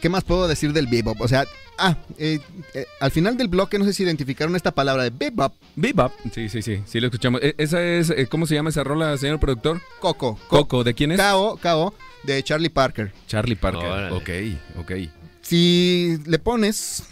[0.00, 1.20] ¿Qué más puedo decir del bebop?
[1.20, 1.44] O sea,
[1.78, 2.40] ah, eh,
[2.74, 6.12] eh, al final del bloque no sé si identificaron esta palabra de bebop, Bebop.
[6.32, 7.40] Sí, sí, sí, sí lo escuchamos.
[7.42, 9.80] E- Esa es, eh, ¿cómo se llama esa rola, señor productor?
[10.00, 10.38] Coco.
[10.48, 11.18] Coco, ¿de quién es?
[11.18, 11.56] K.O.
[11.56, 11.94] K.O.
[12.24, 13.12] de Charlie Parker.
[13.26, 13.84] Charlie Parker.
[13.84, 14.16] Órale.
[14.16, 14.30] Ok,
[14.78, 14.92] ok.
[15.40, 17.04] Si le pones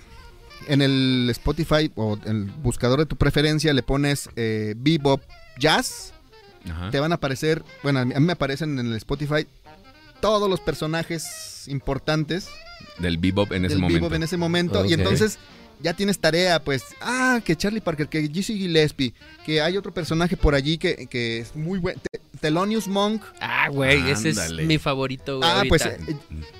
[0.69, 5.21] en el Spotify o en el buscador de tu preferencia, le pones eh, bebop
[5.59, 6.13] jazz,
[6.71, 6.91] Ajá.
[6.91, 9.47] te van a aparecer, bueno, a mí me aparecen en el Spotify
[10.21, 12.49] todos los personajes importantes
[12.99, 14.01] Del bebop en ese del momento.
[14.01, 14.85] bebop en ese momento.
[14.85, 15.39] Y entonces
[15.83, 19.15] ya tienes tarea, pues, ah, que Charlie Parker, que Jesse Gillespie,
[19.45, 22.01] que hay otro personaje por allí que, que es muy bueno.
[22.41, 23.23] Thelonious Monk.
[23.41, 25.51] Ah, güey, ese es mi favorito, güey.
[25.51, 25.99] Ah, pues eh,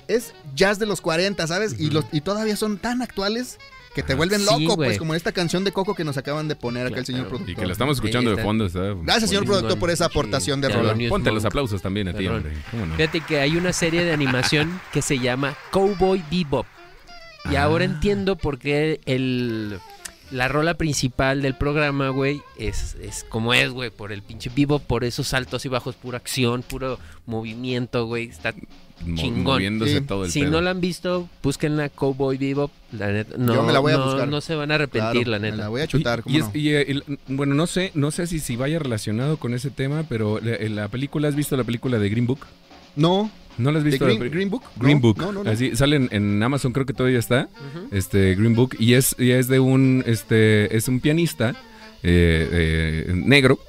[0.07, 1.75] es jazz de los 40, ¿sabes?
[1.79, 3.57] y, los, y todavía son tan actuales
[3.93, 6.55] que te vuelven loco, pues como en esta canción de Coco que nos acaban de
[6.55, 7.35] poner acá el señor Claro.
[7.35, 7.61] Y productor.
[7.61, 8.65] que la estamos escuchando de fondo.
[8.65, 10.89] Está Gracias, señor productor, por esa aportación de Sí, rola.
[10.89, 12.53] Thelonious Ponte los aplausos también a ti, hombre.
[12.71, 12.95] ¿Cómo no?
[12.95, 16.65] Fíjate que hay una serie de animación que se llama Cowboy Bebop.
[17.49, 17.63] Y Ah.
[17.63, 19.79] ahora entiendo por qué el,
[20.29, 24.83] la rola principal del programa, güey, es, es como es, güey, por el pinche Bebop,
[24.83, 28.25] por esos altos y bajos, pura acción, puro movimiento, güey.
[28.27, 28.53] Está
[29.15, 29.43] chingón.
[29.55, 30.01] Moviéndose Sí.
[30.05, 30.51] todo el si pedo.
[30.51, 32.71] no la han visto, búsquenla Cowboy Bebop.
[32.91, 34.27] La neta, no, Yo me la voy a no- buscar.
[34.27, 35.63] no se van a arrepentir, Claro, la me neta.
[35.63, 36.51] la voy a chutar, Y- ¿cómo y es- no?
[36.53, 40.05] y, eh, el- bueno, no sé, no sé si, si vaya relacionado con ese tema,
[40.07, 42.45] pero la, en la película, ¿has visto la película de Green Book?
[42.95, 44.05] No, ¿No la has ¿de visto?
[44.05, 44.63] Green, la Green Book?
[44.77, 45.17] Green No, Book.
[45.17, 45.49] No, no.
[45.49, 47.49] Así, sale en, en Amazon, creo que todavía está.
[47.91, 48.75] Este Green Book.
[48.79, 51.51] Y es, y es de un este es un pianista
[52.03, 53.59] eh, eh, negro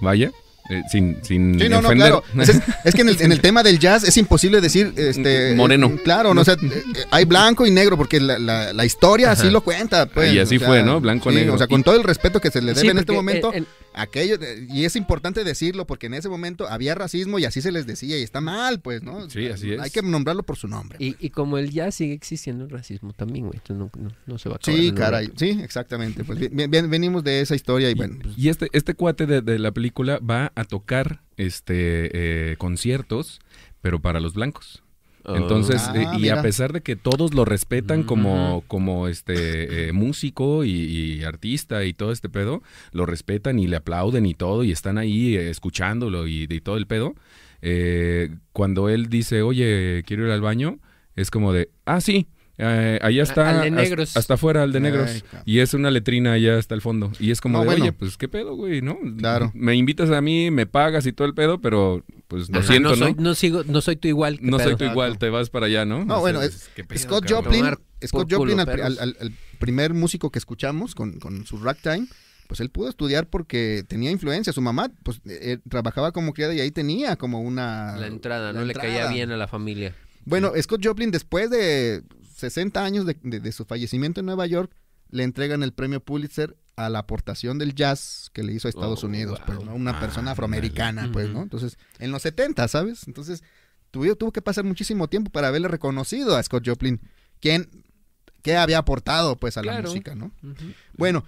[0.00, 0.30] vaya.
[0.70, 2.08] Eh, sin sin Sí, no, no, ofender.
[2.10, 2.24] claro.
[2.40, 5.54] Es, es- es que en el, en el tema del jazz es imposible decir, este...
[5.56, 5.86] Moreno.
[5.88, 9.30] eh, Claro, no, o sea, eh, hay blanco y negro porque la, la- la historia
[9.32, 10.32] así lo cuenta, pues.
[10.32, 11.00] Y así o sea, fue, ¿no?
[11.00, 11.54] Blanco, sí, negro.
[11.54, 13.66] O sea, con todo el respeto que se le debe Sí, en este momento, en-
[13.94, 14.36] aquello,
[14.70, 18.16] y es importante decirlo porque en ese momento había racismo y así se les decía
[18.18, 19.28] y está mal, pues, ¿no?
[19.28, 19.80] Sí, así es.
[19.80, 20.96] Hay que nombrarlo por su nombre.
[21.00, 23.60] y, y como el jazz sigue existiendo el racismo también, güey.
[23.70, 24.80] No, no, no se va a acabar.
[24.80, 26.22] Sí, caray, sí, exactamente.
[26.24, 29.40] Pues bien- venimos de esa historia y, Y, bueno, pues, y este, este cuate de,
[29.42, 32.10] de la película va a tocar este
[32.52, 33.40] eh, conciertos,
[33.80, 34.82] pero para los blancos.
[35.24, 36.40] Entonces, Ah, eh, y mira.
[36.40, 41.84] a pesar de que todos lo respetan como, como este eh, músico y, y artista
[41.84, 45.50] y todo este pedo, lo respetan y le aplauden y todo, y están ahí eh,
[45.50, 47.14] escuchándolo y, y todo el pedo.
[47.60, 50.78] eh, cuando él dice, oye, quiero ir al baño,
[51.14, 52.26] es como de, ah, sí,
[52.58, 54.16] eh, allá está, al de negros.
[54.16, 55.10] hasta afuera, al de negros.
[55.10, 55.22] Ay.
[55.44, 57.12] Y es una letrina allá hasta el fondo.
[57.20, 57.82] Y es como No, de, bueno.
[57.84, 58.98] oye, pues qué pedo, güey, ¿no?
[59.18, 59.52] Claro.
[59.54, 62.90] Me invitas a mí, me pagas y todo el pedo, pero pues lo Ajá, siento,
[62.90, 63.04] no, ¿no?
[63.06, 64.38] soy, no sigo, no soy tú igual.
[64.38, 66.04] ¿qué No soy tú igual, te vas para allá, ¿no?
[66.04, 67.44] No, bueno, es- qué pedo, Scott cabrón.
[67.44, 72.06] Joplin, Tomar Scott Joplin culo, al, primer músico que escuchamos con, con su ragtime,
[72.48, 74.52] pues él pudo estudiar porque tenía influencia.
[74.52, 77.96] Su mamá, pues, eh, trabajaba como criada y ahí tenía como una...
[77.96, 79.94] La entrada, la no le caía bien a la familia.
[80.24, 82.02] Bueno, Scott Joplin, después de
[82.38, 84.72] 60 años de, de- de su fallecimiento en Nueva York,
[85.10, 89.02] le entregan el premio Pulitzer a la aportación del jazz que le hizo a Estados
[89.02, 89.58] Oh, Unidos, pues.
[89.58, 91.42] Una Ah, persona afroamericana, pues, ¿no?
[91.42, 93.06] Entonces, en los 70, ¿sabes?
[93.08, 93.42] Entonces,
[93.90, 97.00] tuvo, tuvo que pasar muchísimo tiempo para haberle reconocido a Scott Joplin
[97.40, 97.68] quién,
[98.42, 100.30] qué había aportado, pues, a la música, ¿no?
[100.96, 101.24] Bueno,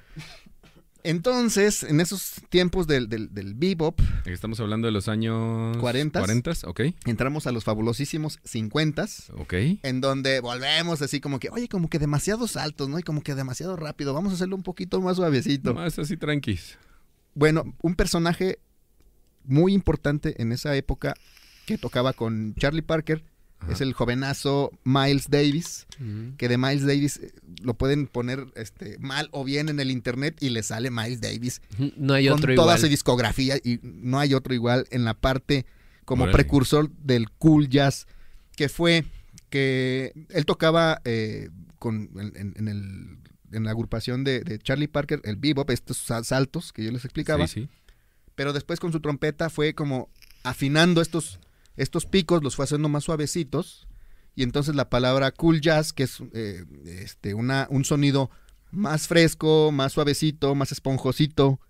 [1.05, 5.77] entonces, en esos tiempos del, del, del bebop, Estamos hablando de los años...
[5.79, 6.21] ¿Cuarentas?
[6.21, 9.55] 40, ok, entramos a los fabulosísimos 50 ok.
[9.83, 12.99] en donde volvemos así como que, oye, como que demasiados altos, ¿no?
[12.99, 15.75] Y como que demasiado rápido, vamos a hacerlo un poquito más suavecito.
[15.75, 16.79] Más así tranquis.
[17.35, 18.59] Bueno, un personaje
[19.45, 21.15] muy importante en esa época
[21.67, 23.23] que tocaba con Charlie Parker
[23.61, 23.73] Ajá.
[23.73, 25.87] es el jovenazo Miles Davis,
[26.39, 27.33] que de Miles Davis eh,
[27.63, 31.61] lo pueden poner este, mal o bien en el internet y le sale Miles Davis
[31.97, 32.79] No hay con otro toda igual.
[32.81, 35.67] su discografía y no hay otro igual en la parte
[36.05, 36.37] como Órale.
[36.39, 38.07] precursor del cool jazz
[38.57, 39.05] que fue
[39.51, 43.19] que él tocaba eh, con en, en- en el
[43.53, 47.05] en la agrupación de, de Charlie Parker el bebop estos sa- saltos que yo les
[47.05, 47.69] explicaba Sí, sí.
[48.37, 50.09] pero después con su trompeta fue como
[50.45, 51.41] afinando estos
[51.77, 53.89] estos picos los fue haciendo más suavecitos
[54.35, 58.31] y entonces la palabra cool jazz que es eh, este una un sonido
[58.71, 61.61] más fresco más suavecito más esponjosito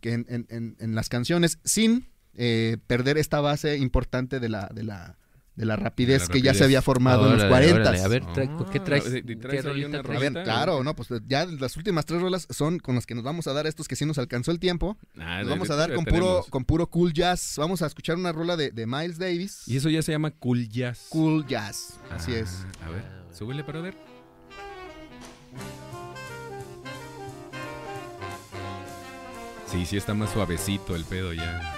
[0.00, 4.82] que en, en- en- las canciones sin eh, perder esta base importante de la de
[4.84, 5.18] la
[5.56, 8.22] de la rapidez, que ya se había formado en los Órale, 40 órale, A ver,
[8.26, 9.06] trae- Ah, ¿qué traes?
[9.06, 10.16] a ver, ¿y traes ¿Qué rolita traes?
[10.16, 13.24] a ver, claro, no, pues ya las últimas tres rolas son con las que nos
[13.24, 14.96] vamos a dar estos que sí nos alcanzó el tiempo.
[15.18, 17.54] Ah, Nos de- vamos a dar con puro, con puro cool jazz.
[17.56, 19.62] Vamos a escuchar una rola de, de Miles Davis.
[19.66, 21.06] Y eso ya se llama cool jazz.
[21.08, 22.66] Cool jazz, así Ah, es.
[22.84, 23.02] A ver,
[23.32, 23.94] súbele para ver.
[29.66, 31.74] Sí, sí está más suavecito el pedo ya.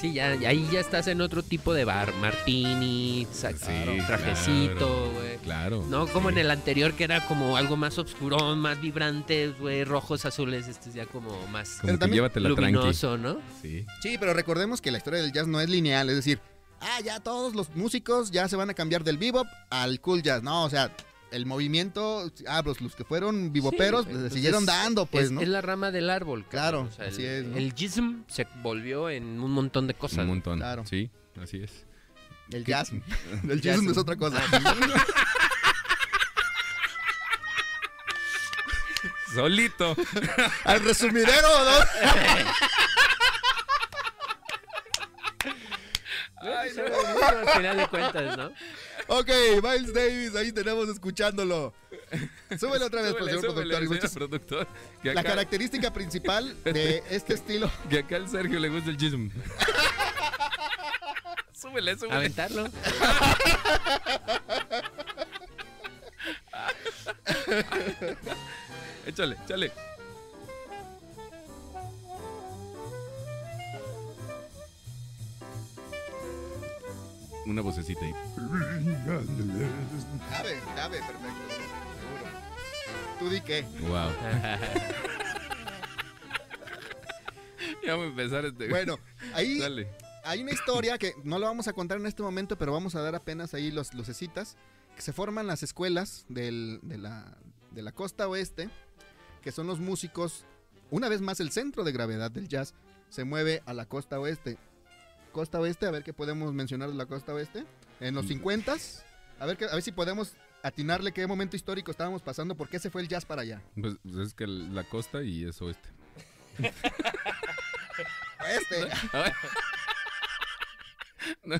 [0.00, 2.12] Sí, ya, ahí ya estás en otro tipo de bar.
[2.14, 5.10] Martini, sa- Sí, trajecito, claro.
[5.12, 5.36] güey.
[5.38, 5.84] Claro.
[5.88, 6.34] No como sí.
[6.34, 10.88] en el anterior que era como algo más oscurón, más vibrante, güey, rojos, azules, este
[10.90, 12.48] es ya como más Como también tranqui.
[12.48, 13.38] luminoso, ¿no?
[13.62, 13.84] Sí.
[14.02, 16.40] Sí, pero recordemos que la historia del jazz no es lineal, es decir,
[16.80, 20.42] ah, ya todos los músicos ya se van a cambiar del bebop al cool jazz.
[20.42, 20.90] No, o sea,
[21.30, 25.40] el movimiento, ah, pues los que fueron beboperos Sí, pues, siguieron dando, pues, es, ¿no?
[25.40, 26.44] es la rama del árbol.
[26.48, 27.56] Claro, o sea, así el, es, ¿no?
[27.56, 30.18] El jism se volvió en un montón de cosas.
[30.18, 30.58] Un montón.
[30.58, 30.84] Claro.
[30.86, 31.10] Sí,
[31.40, 31.86] así es.
[32.52, 32.90] El jazz.
[33.48, 33.82] El Jazz.
[33.82, 34.42] es otra cosa.
[39.34, 39.96] Solito.
[40.64, 41.70] Al resumidero, ¿no?
[46.42, 46.82] Ay, no,
[47.26, 48.50] al final de cuentas, ¿no?
[49.08, 49.28] Ok,
[49.62, 51.72] Miles Davis, ahí tenemos escuchándolo.
[52.58, 54.08] Súbele otra vez, por Súbele, señor súbele, productor.
[54.08, 54.68] señor productor.
[55.02, 57.70] Que La característica principal de este estilo.
[57.88, 59.28] que acá al Sergio le gusta el chism.
[61.52, 62.14] súbele, súbele.
[62.16, 62.68] Aventarlo.
[69.06, 69.72] Échale, échale.
[77.50, 78.12] Una vocecita ahí.
[80.30, 81.26] Cabe, cabe, perfecto.
[81.98, 82.30] Seguro.
[83.18, 83.62] ¿Tú di qué?
[83.80, 84.10] Wow.
[87.84, 88.68] ya voy a empezar este.
[88.68, 89.00] Bueno,
[89.34, 89.88] ahí Dale.
[90.22, 93.02] hay una historia que no la vamos a contar en este momento, pero vamos a
[93.02, 94.56] dar apenas ahí los lucecitas.
[94.94, 97.36] Que se forman las escuelas del- de, la,
[97.72, 98.68] de la costa oeste,
[99.42, 100.44] que son los músicos
[100.90, 102.74] una vez más el centro de gravedad del jazz
[103.08, 104.56] se mueve a la costa oeste.
[105.32, 107.64] Costa oeste, a ver qué podemos mencionar de la costa oeste.
[108.00, 108.76] En los 50
[109.38, 112.78] a ver, qué- a ver si podemos atinarle qué momento histórico estábamos pasando, por qué
[112.78, 113.62] se fue el jazz para allá.
[113.80, 115.88] Pues, pues es que la costa y es oeste.
[118.40, 118.88] Oeste.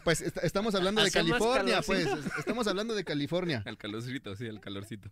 [0.05, 2.07] Pues est- estamos hablando de California, pues.
[2.39, 3.63] Estamos hablando de California.
[3.67, 5.11] Al calorcito, sí, al calorcito.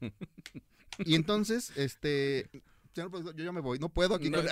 [0.99, 2.49] Y entonces, este.
[2.95, 3.79] Señor yo ya me voy.
[3.79, 4.31] No puedo aquí.
[4.31, 4.39] No.
[4.39, 4.49] con-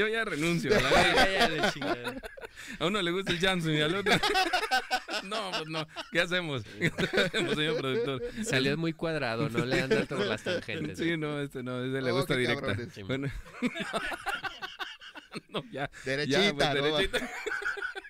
[0.00, 0.76] Yo ya renuncio.
[0.76, 1.30] a la Ya, verga.
[1.38, 2.14] ya, de chingada.
[2.78, 4.12] A uno le gusta el Janssen y al otro.
[5.24, 5.86] No, pues no.
[6.12, 6.62] ¿Qué hacemos?
[6.78, 6.86] ¿Qué
[7.20, 8.22] hacemos, señor productor?
[8.44, 10.96] Salió muy cuadrado, no le andan por las tangentes.
[10.98, 12.66] Sí, no, este no, ese le Oh, gusta qué directa.
[12.68, 13.06] cabrones.
[13.06, 13.30] Bueno.
[15.50, 15.90] No, ya.
[16.04, 16.96] Derechita, ya, pues, ¿no?
[16.96, 17.30] derechita.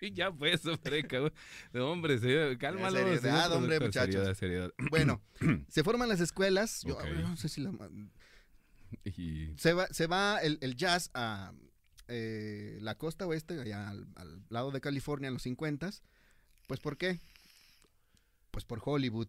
[0.03, 1.33] Y ya pues, hombre, cabrón.
[1.73, 2.97] No, hombre, señor, cálmalo.
[2.99, 4.15] seriedad, señor hombre, muchachos.
[4.15, 4.73] Seriedad, seriedad.
[4.91, 5.21] Bueno,
[5.69, 6.83] se forman las escuelas.
[6.87, 7.73] Yo no sé si la.
[9.05, 11.53] Y Se va, se va el, el jazz a
[12.11, 15.91] eh, la costa oeste, allá al, al lado de California en los 50
[16.67, 17.19] Pues ¿por qué?
[18.51, 19.29] Pues por Hollywood.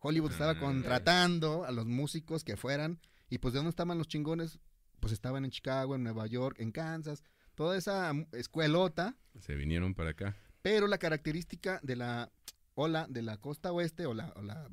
[0.00, 0.58] Hollywood estaba Ah.
[0.60, 2.98] contratando a los músicos que fueran.
[3.30, 4.58] Y pues de dónde estaban los chingones,
[5.00, 7.22] pues estaban en Chicago, en Nueva York, en Kansas.
[7.54, 9.16] Toda esa escuelota.
[9.40, 10.36] se vinieron para acá.
[10.62, 12.30] Pero la característica de la
[12.74, 14.68] ola de la costa oeste o la, o la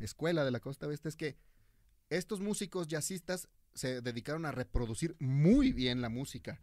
[0.00, 1.36] escuela de la costa oeste es que
[2.10, 6.60] estos músicos jazzistas se dedicaron a reproducir muy bien la música.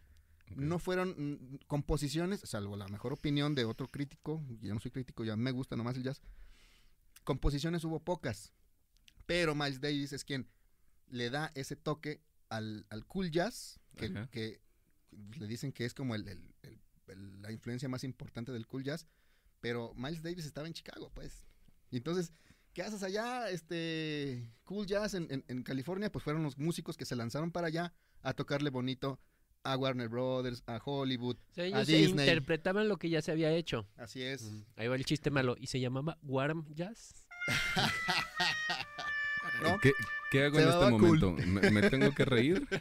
[0.56, 5.24] No fueron mm, composiciones, salvo la mejor opinión de otro crítico, yo no soy crítico,
[5.24, 6.22] ya me gusta nomás el jazz.
[7.24, 8.54] Composiciones hubo pocas,
[9.26, 10.48] pero Miles Davis es quien
[11.08, 13.80] le da ese toque al, al cool jazz,
[14.32, 14.62] que,
[15.38, 18.84] le dicen que es como el- el- el- el- la influencia más importante del cool
[18.84, 19.06] jazz,
[19.60, 21.46] pero Miles Davis estaba en Chicago, pues.
[21.92, 22.32] Entonces,
[22.74, 23.50] ¿qué haces allá?
[23.50, 27.68] Este cool jazz en, en- en California, pues fueron los músicos que se lanzaron para
[27.68, 29.20] allá a tocarle bonito
[29.64, 31.36] a Warner Brothers, a Hollywood.
[31.52, 32.26] O sea, A ellos se Disney.
[32.28, 33.88] interpretaban lo que ya se había hecho.
[33.98, 34.50] Así es.
[34.76, 35.56] Ahí va el chiste malo.
[35.60, 37.14] ¿Y se llamaba Warm Jazz?
[39.64, 39.78] ¿No?
[39.80, 39.92] ¿Qué,
[40.32, 41.20] qué hago Se en este llamaba cool.
[41.20, 41.48] momento?
[41.48, 42.68] ¿Me, me tengo que reír?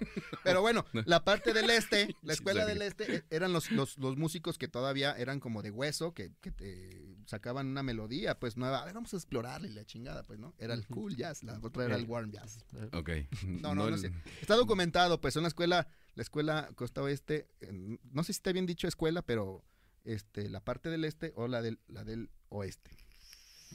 [0.44, 4.16] Pero bueno, la parte del este, la escuela del este, eh, eran los, los, los
[4.16, 8.82] músicos que todavía eran como de hueso, que, que te sacaban una melodía, pues nueva.
[8.82, 10.54] A ver, vamos a explorarle la chingada, pues, ¿no?
[10.58, 12.10] Era el cool jazz, la otra era el Ok.
[12.10, 12.64] warm jazz.
[12.92, 13.10] Ok.
[13.46, 14.12] No, no, no sé.
[14.40, 18.52] Está documentado, pues, en la escuela, la escuela Costa Oeste, eh, no sé si está
[18.52, 19.64] bien dicho escuela, pero
[20.04, 22.90] este, la parte del este o la del, la del oeste.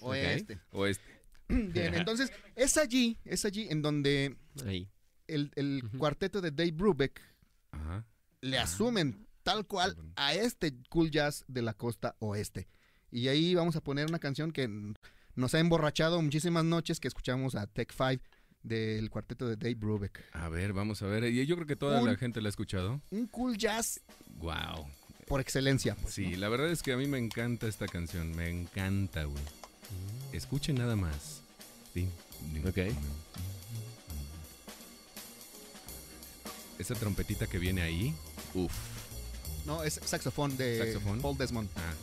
[0.02, 0.60] Oeste.
[0.72, 1.04] O este.
[1.50, 4.90] Bien, entonces, es allí, es allí en donde Ahí.
[5.36, 7.22] El, cuarteto de Dave Brubeck
[7.72, 8.06] Ajá.
[8.42, 8.64] le Ah.
[8.64, 12.68] asumen tal cual a este cool jazz de la costa oeste.
[13.12, 14.68] Y ahí vamos a poner una canción que
[15.36, 18.22] nos ha emborrachado muchísimas noches que escuchamos a Tech Five
[18.64, 20.24] del cuarteto de Dave Brubeck.
[20.34, 21.24] A ver, vamos a ver.
[21.26, 23.02] Y yo creo que toda Un- la gente la ha escuchado.
[23.10, 24.00] Un cool jazz
[24.36, 24.88] Wow.
[25.28, 25.96] por excelencia.
[25.96, 26.38] pues, Sí, ¿no?
[26.38, 28.36] la verdad es que a mí me encanta esta canción.
[28.36, 29.44] Me encanta, güey.
[30.32, 31.42] Escuchen nada más.
[31.96, 32.10] Din,
[32.66, 32.78] Ok.
[36.82, 38.12] Esa trompetita que viene ahí.
[38.56, 38.74] Uf.
[39.68, 41.22] No, es saxofón de ¿Saxofón?
[41.22, 41.70] Paul Desmond.
[41.76, 41.94] Ah.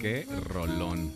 [0.00, 1.12] Qué rolón.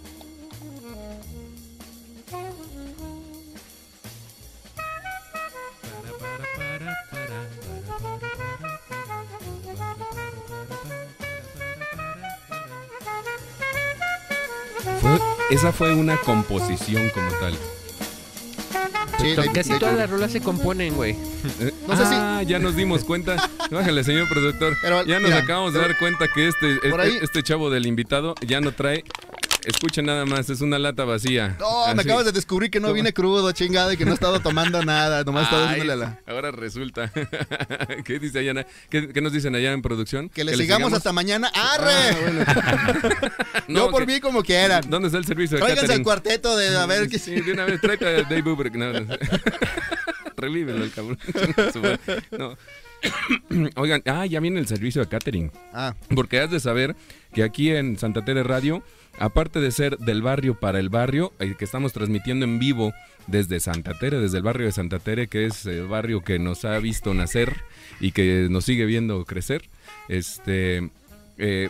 [15.55, 17.57] Esa fue una composición como tal.
[19.21, 21.13] Sí, Casi todas las rolas se componen, güey.
[21.61, 23.37] Eh, No sé si- ah, ya nos dimos cuenta.
[23.71, 24.77] Bájale, señor productor.
[24.83, 27.87] Pero, ya nos mira, acabamos de dar cuenta que este, este, ahí- este chavo del
[27.87, 29.05] invitado ya no trae.
[29.65, 31.57] Escuchen nada más, es una lata vacía.
[31.59, 34.41] No, me acabas de descubrir que no vine crudo, chingada, y que no he estado
[34.41, 36.21] tomando nada, nomás he estado Ay, haciéndole a la...
[36.27, 37.11] Ahora resulta.
[38.05, 38.67] ¿Qué dice allá?
[38.91, 40.29] ¿Qué, qué nos dicen allá en producción?
[40.29, 41.51] Que le sigamos, hasta mañana.
[41.55, 41.93] ¡Arre!
[41.93, 42.45] Ah, bueno.
[43.69, 44.85] Yo No, por que- mí como quieran.
[44.89, 47.19] ¿Dónde está el servicio de Tráiganse el cuarteto de a ver qué...
[47.19, 48.75] Sí, de una vez, tráete a Dave Bubrick.
[48.75, 49.17] No, no.
[50.37, 51.19] Revívelo el cabrón.
[52.37, 52.57] No.
[53.77, 55.51] Oigan, ah, ya viene el servicio de catering.
[55.73, 56.97] Ah, Porque has de saber
[57.33, 58.83] que aquí en Santa Tere Radio,
[59.19, 62.93] aparte de ser del barrio para el barrio, eh, que estamos transmitiendo en vivo
[63.27, 66.65] desde Santa Tere, desde el barrio de Santa Tere, que es el barrio que nos
[66.65, 67.55] ha visto nacer
[68.01, 69.63] y que nos sigue viendo crecer,
[70.09, 70.91] este,
[71.39, 71.69] eh,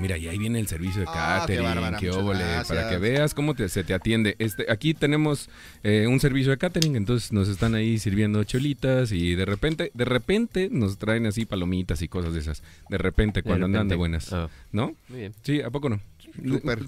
[0.00, 2.98] Mira, y ahí viene el servicio de Ah, qué catering, qué muchas óvole, para que
[2.98, 4.34] veas cómo te- se te atiende.
[4.40, 5.48] Este, aquí tenemos
[5.84, 10.04] eh, un servicio de catering, entonces nos están ahí sirviendo cholitas y de repente, de
[10.04, 12.64] repente nos traen así palomitas y cosas de esas.
[12.88, 14.32] De repente, De cuando andan de buenas.
[14.32, 14.96] Ah, ¿No?
[15.08, 15.32] muy bien.
[15.44, 16.00] Sí, ¿a poco no?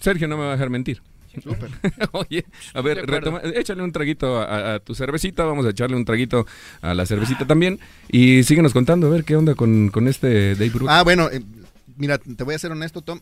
[0.01, 1.03] Sergio no me va a dejar mentir.
[1.43, 1.71] Súper.
[2.13, 6.05] Oye, a ver, retoma- échale un traguito a, a tu cervecita, vamos a echarle un
[6.07, 6.47] traguito
[6.81, 7.79] a la cervecita también
[8.09, 10.89] y síguenos contando, a ver qué onda con, con este Dave Brubeck.
[10.91, 11.43] Ah, bueno, eh,
[11.97, 13.21] mira, te voy a ser honesto, Tom.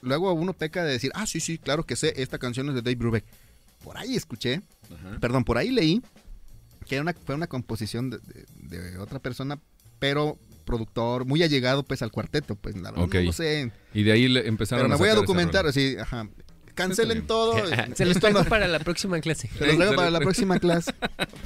[0.00, 2.82] Luego uno peca de decir, ah, sí, sí, claro que sé, esta canción es de
[2.82, 3.24] Dave Brubeck.
[3.84, 5.18] Por ahí escuché, Ajá.
[5.20, 6.00] perdón, por ahí leí
[6.86, 8.18] que era una, fue una composición de,
[8.62, 9.58] de- de otra persona,
[9.98, 10.38] pero
[10.68, 13.72] productor, muy allegado pues al cuarteto, pues la verdad, no lo sé.
[13.94, 16.28] Y de ahí le empezaron Pero me voy a documentar, así, ajá.
[16.74, 17.54] Cancelen todo.
[17.96, 19.48] Se los traigo no- para la próxima clase.
[19.58, 20.92] se los traigo para la próxima clase.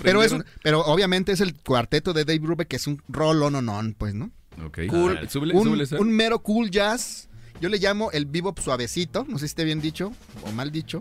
[0.03, 3.49] pero es un- pero obviamente es el cuarteto de Dave Brubeck, que es un rollo
[3.49, 4.31] no non, pues, ¿no?
[4.66, 4.81] Ok.
[4.91, 5.18] Cool.
[5.23, 5.99] Ah, súbele- un, súbele esa.
[5.99, 7.29] un mero cool jazz.
[7.62, 9.25] Yo le llamo el bebop suavecito.
[9.29, 10.12] No sé si esté bien dicho
[10.45, 11.01] o mal dicho.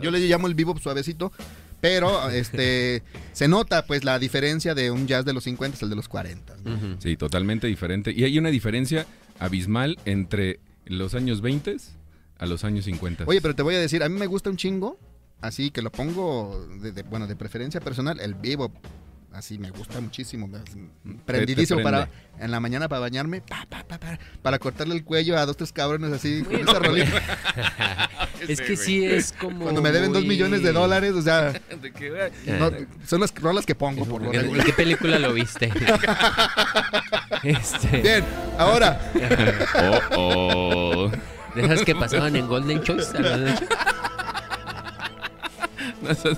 [0.00, 1.30] Yo le llamo el bebop suavecito.
[1.84, 5.96] Pero este se nota pues la diferencia de un jazz de los 50 al de
[5.96, 6.56] los 40.
[6.64, 6.74] ¿no?
[6.74, 6.86] Ujú.
[6.98, 8.10] Sí, totalmente diferente.
[8.10, 9.04] Y hay una diferencia
[9.38, 11.76] abismal entre los años 20
[12.38, 13.24] a los años 50.
[13.26, 14.98] Oye, pero te voy a decir, a mí me gusta un chingo.
[15.42, 18.72] Así que lo pongo, de, de- bueno, de preferencia personal, el bebop.
[19.34, 20.46] Así me gusta muchísimo.
[20.48, 22.08] me- Prendidísimo para
[22.38, 25.56] en la mañana para bañarme, pa, pa, pa, pa, para cortarle el cuello a dos,
[25.56, 26.42] tres cabrones así.
[26.42, 27.10] con esa rolita.
[28.46, 29.60] Es que sí es como.
[29.64, 31.52] Cuando me deben dos millones de dólares, o sea,
[32.46, 32.70] no,
[33.06, 34.66] son las rolas que pongo por lo ¿En regular.
[34.66, 35.72] qué película lo viste?
[37.42, 38.24] este, Bien,
[38.58, 39.00] ahora,
[40.12, 41.10] Oh, oh.
[41.54, 43.12] de esas que pasaban en Golden Choice.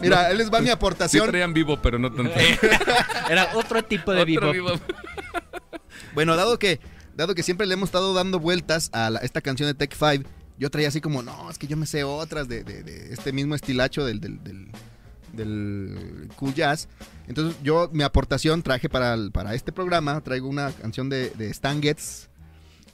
[0.03, 1.29] Mira, él les va mi no- sí aportación.
[1.29, 2.33] traían vivo, pero no tanto.
[3.31, 4.81] Era otro tipo de Otro bebop.
[6.15, 6.81] Bueno, dado que,
[7.15, 10.29] dado que siempre le hemos estado dando vueltas a la- esta canción de Tech 5,
[10.59, 13.33] yo traía así como, no, es que yo me sé otras de, de- de este
[13.33, 14.71] mismo estilacho del, del, del-
[15.33, 16.89] del cool jazz.
[17.29, 21.51] Entonces yo mi aportación traje para, el- para este programa, traigo una canción de, de
[21.51, 22.29] Stan Getz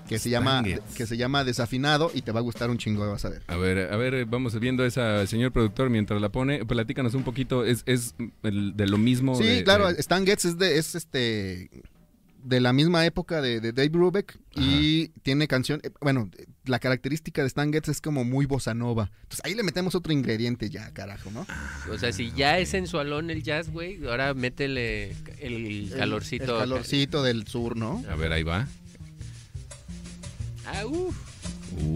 [0.09, 0.63] que se, llama,
[0.95, 3.43] que se llama Desafinado y te va a gustar un chingo, vas a ver.
[3.47, 6.65] A ver, a ver, vamos viendo esa señor productor mientras la pone.
[6.67, 9.35] Platícanos un poquito, es, es el- de lo mismo.
[9.37, 11.71] Sí, de- claro, de- Stan Getz es de, es este
[12.45, 16.29] de la misma época de, de Dave Brubeck y tiene canción, eh, bueno,
[16.65, 19.13] la característica de Stan Getz es como muy bossa nova.
[19.23, 21.47] Entonces ahí le metemos otro ingrediente ya, carajo, ¿no?
[21.93, 26.55] O sea, si ya es sensualón el jazz, güey, ahora métele el calorcito.
[26.55, 28.03] El, calorcito del sur, ¿no?
[28.11, 28.67] A ver, ahí va.
[30.67, 31.15] Ah, uf.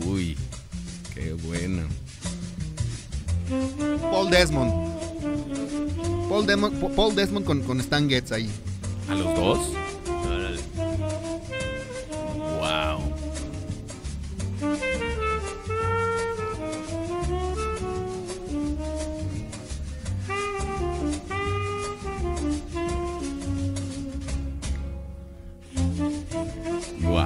[0.06, 0.36] Uy,
[1.14, 1.82] qué bueno.
[4.10, 4.72] Paul Desmond.
[6.28, 8.50] Paul, Desmond- Paul Desmond con, con Stan Getz ahí.
[9.08, 9.58] ¿A los dos?
[12.58, 13.12] Wow.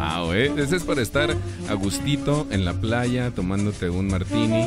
[0.01, 0.53] Wow, ¿eh?
[0.57, 1.35] Ese es para estar
[1.69, 4.67] a gustito en la playa tomándote un martini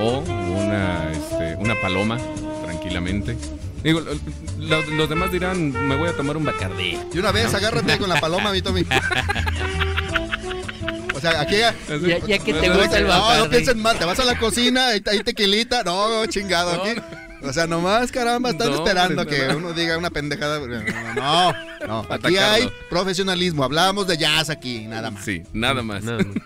[0.00, 2.18] o una, este, una paloma
[2.64, 3.36] tranquilamente.
[3.82, 4.14] Digo, lo-
[4.58, 6.98] lo- los demás dirán, me voy a tomar un bacardí.
[7.12, 8.84] Y una vez, agárrate con la paloma, mi Tommy.
[11.14, 11.56] O sea, aquí...
[11.56, 11.74] Ya,
[12.26, 13.48] ya que te No, gusta el No, no Bacardi.
[13.48, 17.00] piensen mal, te vas a la cocina, ahí, ahí tequilita, no, chingado, aquí.
[17.46, 19.58] O sea, nomás, caramba, están No, esperando que no.
[19.58, 20.58] uno diga una pendejada.
[20.60, 20.66] No,
[21.14, 21.52] no,
[21.86, 21.98] no.
[22.00, 22.40] Aquí Atacarlo.
[22.40, 25.24] hay profesionalismo, hablamos de jazz aquí, nada más.
[25.24, 26.02] Sí, nada más.
[26.04, 26.36] Nada más.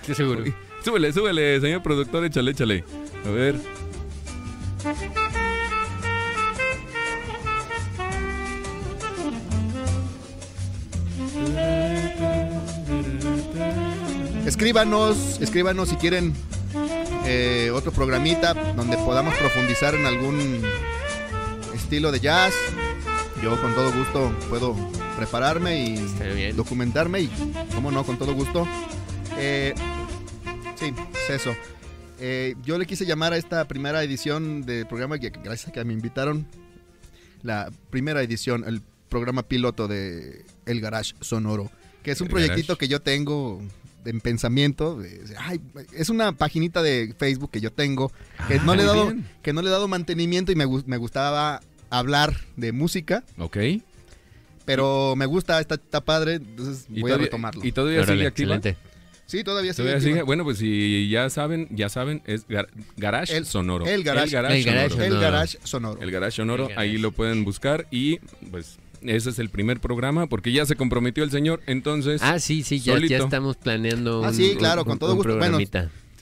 [0.00, 0.44] Estoy seguro.
[0.84, 2.84] Súbele, súbele, señor productor, échale, échale.
[3.26, 3.56] A ver.
[14.46, 16.34] Escríbanos, escríbanos si quieren
[17.26, 20.62] eh, otro programita donde podamos profundizar en algún
[21.74, 22.54] estilo de jazz.
[23.42, 24.76] Yo con todo gusto puedo
[25.16, 27.30] prepararme y documentarme y,
[27.74, 28.66] como no, con todo gusto.
[29.36, 29.74] Eh,
[30.76, 30.92] sí,
[31.24, 31.54] es eso.
[32.20, 35.84] Eh, yo le quise llamar a esta primera edición del programa, que gracias a que
[35.84, 36.46] me invitaron,
[37.42, 41.70] la primera edición, el programa piloto de El Garage Sonoro,
[42.02, 42.78] que es un El proyectito Garage.
[42.78, 43.60] que yo tengo
[44.04, 44.96] en pensamiento.
[44.98, 45.60] de- ay,
[45.92, 48.10] es una paginita de Facebook que yo tengo,
[48.48, 49.26] que, no, Ah, le he dado, bien.
[49.42, 53.56] que no le he dado mantenimiento y me, me gustaba hablar de música, Ok.
[54.64, 57.64] pero me gusta, está, está padre, entonces ¿Y voy a retomarlo.
[57.64, 58.56] ¿Y todavía Órale, sigue activa?
[58.56, 58.80] excelente.
[59.26, 59.88] Sí, todavía sigue.
[59.88, 60.22] ¿Todavía sigue?
[60.22, 63.86] Bueno, pues si ya saben, ya saben, es gar- Garage El- Sonoro.
[63.86, 65.04] el Garage- el Garage Sonoro.
[65.04, 65.20] El.
[65.20, 66.02] Garage Sonoro.
[66.02, 66.88] El Garage Sonoro, El Garage.
[66.90, 68.18] ahí lo pueden buscar y
[68.50, 72.20] pues Ese es el primer programa, porque ya se comprometió el señor, entonces...
[72.22, 75.36] Ah, sí, sí, ya, ya estamos planeando Ah, un- sí, claro, un- con todo gusto.
[75.36, 75.68] Bueno, sí.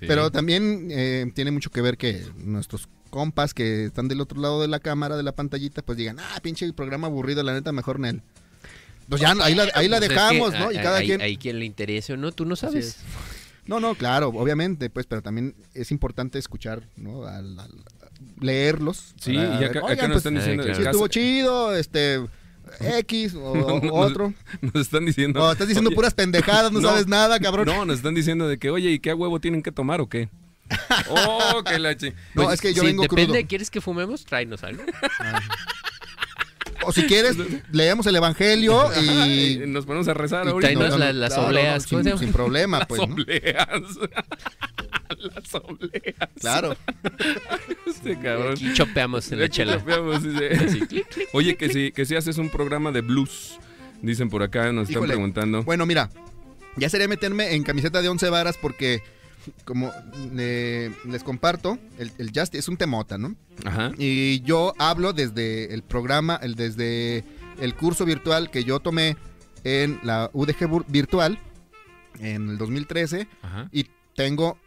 [0.01, 4.61] Pero también eh, tiene mucho que ver que nuestros compas que están del otro lado
[4.61, 8.01] de la cámara, de la pantallita, pues digan, ah, pinche programa aburrido, la neta, mejor
[8.01, 8.21] Nel.
[9.09, 10.73] Pues ya, ahí la, ahí la Pues es que dejamos, ¿no?
[10.73, 11.21] Y a- cada hay, quien...
[11.21, 12.85] hay quien le interese o no, tú no sabes.
[12.87, 12.97] es.
[13.67, 17.25] No, no, claro, obviamente, pues, pero también es importante escuchar, ¿no?
[17.27, 17.71] Al- al-
[18.41, 19.15] leerlos.
[19.21, 20.65] Sí, y ver, acá, acá "Oigan, nos pues, están diciendo...
[20.65, 20.79] claro.
[20.81, 22.21] sí estuvo chido, este,
[22.81, 24.33] X o, o otro.
[24.61, 25.41] nos están diciendo...
[25.41, 26.89] No, estás diciendo Oye, puras pendejadas, no, no.
[26.89, 27.67] sabes nada, cabrón.
[27.67, 30.09] No, nos están diciendo de que, oye, ¿y qué a huevo tienen que tomar o
[30.09, 30.29] qué?
[31.11, 33.49] Oh, que la chi- No, Oye, es que yo Sí, vengo depende, crudo.
[33.49, 34.25] ¿quieres que fumemos?
[34.25, 34.83] Tráenos algo.
[36.85, 37.37] O si quieres,
[37.71, 39.63] leemos el evangelio y...
[39.63, 40.73] y nos ponemos a rezar Y ahorita.
[40.73, 43.01] tráenos No, no, la- las claro, obleas, no, ¿cómo se sin, sin problema, Las pues.
[43.03, 43.69] obleas.
[45.35, 46.31] Las obleas.
[46.41, 46.77] Claro.
[47.87, 48.53] Este cabrón.
[48.53, 49.79] Aquí chopeamos en la Aquí chela.
[49.79, 51.05] chopeamos, dice.
[51.33, 53.59] Oye, que si, que si haces un programa de blues,
[54.01, 55.15] dicen por acá, nos están Híjole.
[55.15, 55.63] preguntando.
[55.63, 56.11] Bueno, mira,
[56.77, 59.03] ya sería meterme en camiseta de 11 varas porque,
[59.65, 59.93] como
[60.39, 63.35] eh, les comparto, el, el jazz es un temota, ¿no?
[63.65, 63.93] Ajá.
[63.99, 67.25] Y yo hablo desde el programa, el, desde
[67.61, 69.17] el curso virtual que yo tomé
[69.65, 71.39] en la UDG Virtual
[72.21, 73.69] en el 2013 Ajá.
[73.73, 73.87] y
[74.17, 74.59] tengo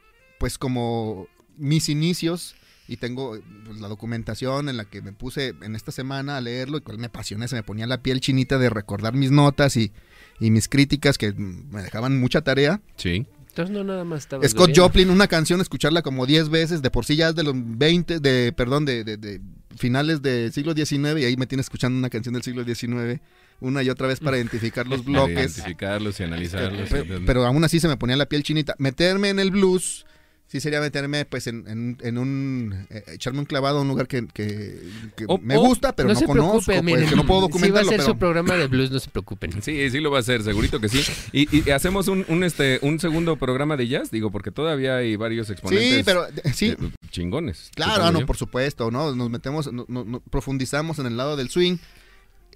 [0.45, 1.27] pues como
[1.57, 2.53] mis inicios
[2.87, 3.35] y tengo
[3.65, 6.99] pues, la documentación en la que me puse en esta semana a leerlo y cual
[6.99, 9.91] me apasioné, se me ponía la piel chinita de recordar mis notas y,
[10.39, 12.79] y mis críticas que me dejaban mucha tarea.
[12.95, 13.25] Sí.
[13.49, 14.47] Entonces no nada más estaba.
[14.47, 17.55] Scott Joplin, una canción, escucharla como 10 veces, de por sí ya es de los
[17.55, 19.41] 20, de, perdón, de, de- de
[19.75, 23.19] finales del siglo XIX, y ahí me tiene escuchando una canción del siglo XIX,
[23.61, 25.55] una y otra vez para identificar los Para bloques.
[25.57, 26.87] identificarlos y analizarlos.
[26.87, 28.75] Pe- Pero, aún así se me ponía la piel chinita.
[28.77, 30.05] Meterme en el blues,
[30.47, 34.07] sí sería meterme pues en, en- en un, eh, echarme un clavado a un lugar
[34.07, 34.79] que, que-
[35.15, 37.43] que O- me gusta, pero no, se conozco, preocupen, pues, miren, que no puedo Si
[37.43, 38.09] va a documentarlo, ser pero...
[38.13, 39.61] su programa de blues, no se preocupen.
[39.61, 41.01] Sí, sí lo va a hacer, segurito que sí.
[41.33, 45.15] Y, y hacemos un, un, este, un segundo programa de jazz, digo, porque todavía hay
[45.15, 46.77] varios exponentes Sí, pero eh, sí, eh,
[47.09, 47.71] chingones.
[47.75, 48.25] Claro, ah, no, yo.
[48.25, 49.15] por supuesto, ¿no?
[49.15, 51.77] Nos metemos, no- no- profundizamos en el lado del swing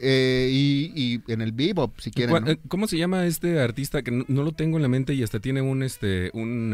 [0.02, 2.32] eh, y, y en el bebop, si quieren.
[2.32, 2.52] ¿Cuál- ¿no?
[2.52, 5.24] eh, ¿Cómo se llama este artista que no, no lo tengo en la mente y
[5.24, 6.74] hasta tiene un este un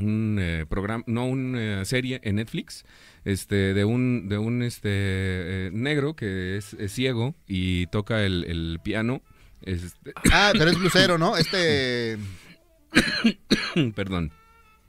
[0.00, 2.84] un eh, programa, no una serie en Netflix,
[3.24, 8.44] este de un de un este eh, negro que es, es ciego y toca el,
[8.44, 9.22] el piano,
[9.62, 11.36] este, Ah, pero es blusero, ¿no?
[11.36, 12.18] Este.
[13.94, 14.32] perdón.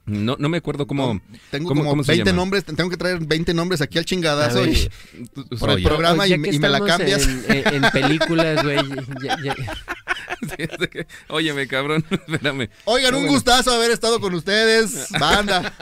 [0.05, 2.35] No, no me acuerdo cómo no, tengo cómo- como cómo se 20 llama?
[2.41, 4.61] nombres, tengo que traer 20 nombres aquí al A chingadazo.
[4.61, 7.27] ver, y- por el programa y, me la cambias.
[7.27, 8.77] En, en- en películas, güey.
[11.29, 12.69] óyeme, cabrón, espérame.
[12.85, 13.33] Oigan, un Bueno.
[13.33, 15.73] gustazo haber estado con ustedes, banda.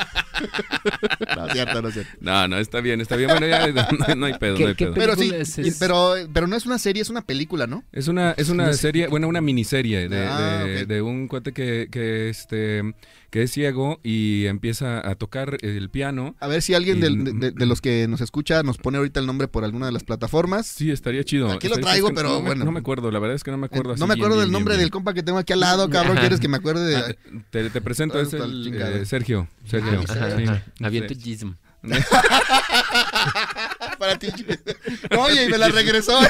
[1.35, 2.11] no es cierto, no es cierto.
[2.19, 3.29] No, no, está bien, está bien.
[3.29, 4.95] Bueno, ya no, no hay pedo, ¿Qué- no hay qué pedo.
[4.95, 5.77] Pero sí, es?
[5.79, 7.83] pero, pero no es una serie, es una película, ¿no?
[7.91, 12.29] Es una, es una serie, bueno, una miniserie de, Ah, de un cuate que, que,
[12.29, 12.83] este,
[13.29, 16.35] que es ciego y empieza a tocar el piano.
[16.39, 18.97] A ver si alguien Y- del- de, de- de los que nos escucha nos pone
[18.97, 20.65] ahorita el nombre por alguna de las plataformas.
[20.67, 21.51] Sí, estaría chido.
[21.51, 22.63] Aquí lo traigo, es que pero no bueno.
[22.65, 23.91] No me acuerdo, la verdad es que no me acuerdo.
[23.91, 25.59] Eh, así no me acuerdo bien, del nombre bien, del compa que tengo aquí al
[25.59, 26.13] lado, cabrón.
[26.13, 26.21] Ajá.
[26.21, 26.95] ¿Quieres que me acuerde de...?
[26.95, 27.15] Ah,
[27.49, 29.47] te, te presento, es el eh, Sergio.
[29.65, 29.99] Sergio.
[30.07, 30.43] Ajá, sí.
[30.43, 30.63] ajá.
[30.81, 31.13] Aviento.
[34.07, 34.27] Para ti.
[35.17, 36.17] Oye, y me la regresó.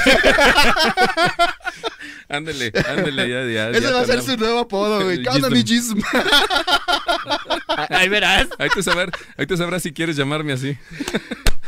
[2.29, 3.69] Ándale, ándale, ya, ya.
[3.69, 5.21] Ese ya va a ser su nuevo apodo, güey.
[5.23, 5.97] ¿Qué onda, mi Gizm?
[7.89, 8.47] Ahí verás.
[8.59, 10.77] Ahí te, saber, ahí te sabrás si quieres llamarme así.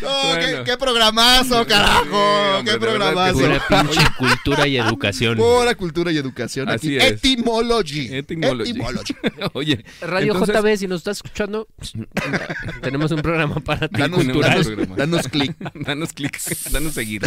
[0.01, 0.39] No, Bueno.
[0.63, 2.03] qué, qué programazo, carajo.
[2.03, 3.33] Sí, hombre, qué programazo.
[3.39, 5.37] Pura pinche cultura y educación.
[5.37, 6.69] Pura cultura y educación.
[6.69, 7.05] Así aquí.
[7.05, 7.11] es.
[7.13, 8.07] Etymology.
[8.13, 8.71] Etymology.
[8.71, 9.15] Etymology.
[9.53, 11.67] Oye, Radio entonces- JB, si nos estás escuchando,
[12.81, 14.63] tenemos un programa para ti Danos, cultural.
[14.63, 15.55] danos, danos clic.
[15.99, 16.39] Danos clic,
[16.71, 17.21] danos seguir.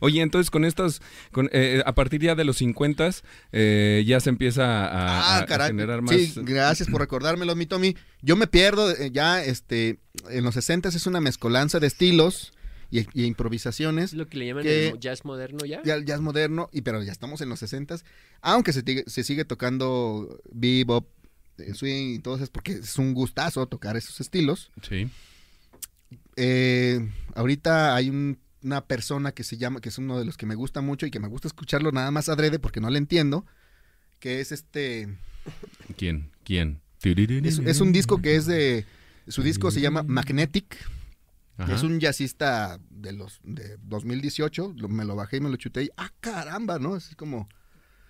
[0.00, 1.00] Oye, entonces con estos,
[1.30, 3.10] con, eh, a partir ya de los 50
[3.52, 6.14] eh, ya se empieza a, Ah, a generar más.
[6.16, 7.96] Sí, gracias por recordármelo, mi Tommy.
[8.20, 9.98] Yo me pierdo eh, ya, este,
[10.30, 12.52] en los 60 es una mezcolanza de estilos
[12.90, 14.12] y, y improvisaciones.
[14.12, 15.82] Es lo que le llaman Que- el jazz moderno ya.
[15.84, 17.96] Ya, es moderno, y, pero ya estamos en los 60
[18.42, 21.08] aunque se, sigue- se sigue tocando bebop,
[21.58, 24.70] eh, swing y todo eso, porque es un gustazo tocar esos estilos.
[24.88, 25.08] Sí.
[26.36, 30.46] Eh, ahorita hay un- una persona que se llama, que es uno de los que
[30.46, 33.44] me gusta mucho y que me gusta escucharlo nada más adrede porque no le entiendo,
[34.20, 35.08] que es este,
[35.96, 36.30] ¿Quién?
[36.44, 36.80] ¿Quién?
[37.02, 38.86] es, es un disco que es de,
[39.26, 40.76] su disco se llama Magnetic,
[41.58, 41.74] Ajá.
[41.74, 45.82] es un jazzista de los de 2018, lo- me lo bajé y me lo chuté
[45.84, 46.94] y, ah, caramba, ¿no?
[46.96, 47.48] Es como,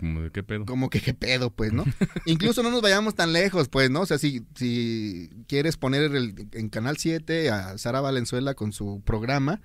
[0.03, 0.65] ¿Cómo de qué pedo?
[0.65, 1.85] como que qué pedo, pues, ¿no?
[2.25, 4.01] Incluso no nos vayamos tan lejos, pues, ¿no?
[4.01, 9.01] O sea, si, si quieres poner el- en Canal 7 a Sara Valenzuela con su
[9.05, 9.61] programa,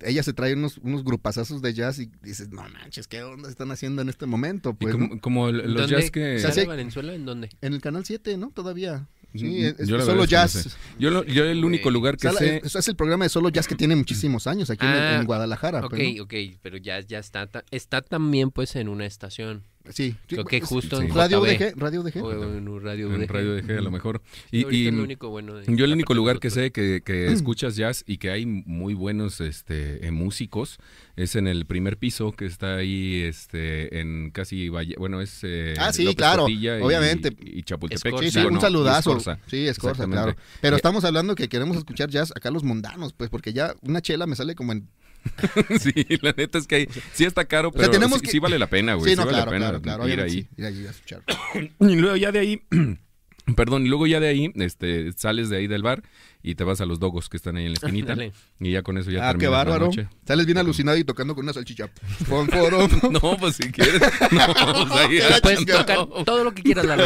[0.00, 3.70] ella se trae unos, unos grupazazos de jazz y dices, no manches, ¿qué onda están
[3.70, 4.70] haciendo en este momento?
[4.70, 5.86] Y Pues, como, como los ¿Dónde?
[5.88, 6.38] jazz que...
[6.38, 7.48] sea, ¿Sale sí- Valenzuela en dónde?
[7.62, 8.50] En el canal 7, ¿no?
[8.50, 9.08] Todavía.
[9.38, 10.76] Sí, es, yo solo no jazz.
[10.98, 12.60] Yo, lo- yo el único lugar que Sala- sé...
[12.64, 15.26] es, es el programa de solo jazz que tiene muchísimos años aquí en- Ah, en,
[15.26, 15.80] Guadalajara.
[15.84, 16.22] Ok, pues, ¿no?
[16.24, 19.64] ok, pero ya, ya está, está también pues en una estación.
[19.90, 20.14] Sí.
[20.26, 21.06] Creo que es- justo sí.
[21.06, 21.42] en Radio
[21.76, 22.22] Radio UDG.
[22.22, 23.30] O en un radio En UDG.
[23.30, 24.22] Radio DG a lo mejor.
[24.50, 27.02] Y, Ahorita y es lo único bueno de- yo el único lugar que sé que,
[27.04, 30.78] que escuchas jazz y que hay muy buenos este, eh, músicos
[31.16, 35.74] es en el primer piso que está ahí este, en casi Valle, bueno es eh,
[35.78, 37.34] Ah, sí, López claro, Portilla y- obviamente.
[37.40, 38.06] y, Chapultepec.
[38.06, 38.30] Escorza.
[38.30, 39.10] Sí, sí, un no, saludazo.
[39.16, 39.38] Escorza.
[39.46, 40.22] Sí, es cosa, Exactamente.
[40.34, 40.38] claro.
[40.60, 44.00] Pero Eh, estamos hablando que queremos escuchar jazz acá los mundanos, pues, porque ya una
[44.02, 44.88] chela me sale como en.
[45.80, 48.30] sí, la neta es que hay, sí está caro, O sea, pero tenemos sí, que-
[48.32, 49.10] sí vale la pena, güey.
[49.10, 50.08] Sí, Sí, vale claro, la pena claro, claro.
[50.08, 50.30] ir ahí.
[50.30, 51.22] sí, ir ahí a escuchar.
[51.80, 52.62] Y luego ya de ahí,
[53.56, 56.02] perdón, y luego ya de ahí, este, sales de ahí del bar
[56.42, 58.14] y te vas a los dogos que están ahí en la esquinita.
[58.14, 58.32] Dale.
[58.60, 59.86] y ya con eso ya ah, qué la bárbaro.
[59.86, 60.08] noche.
[60.26, 61.90] Sales bien alucinado y tocando con una salchicha.
[63.10, 64.00] No, pues si quieres.
[64.30, 64.54] No,
[64.88, 67.04] pues ahí Puedes tocar todo lo que quieras, Lalo.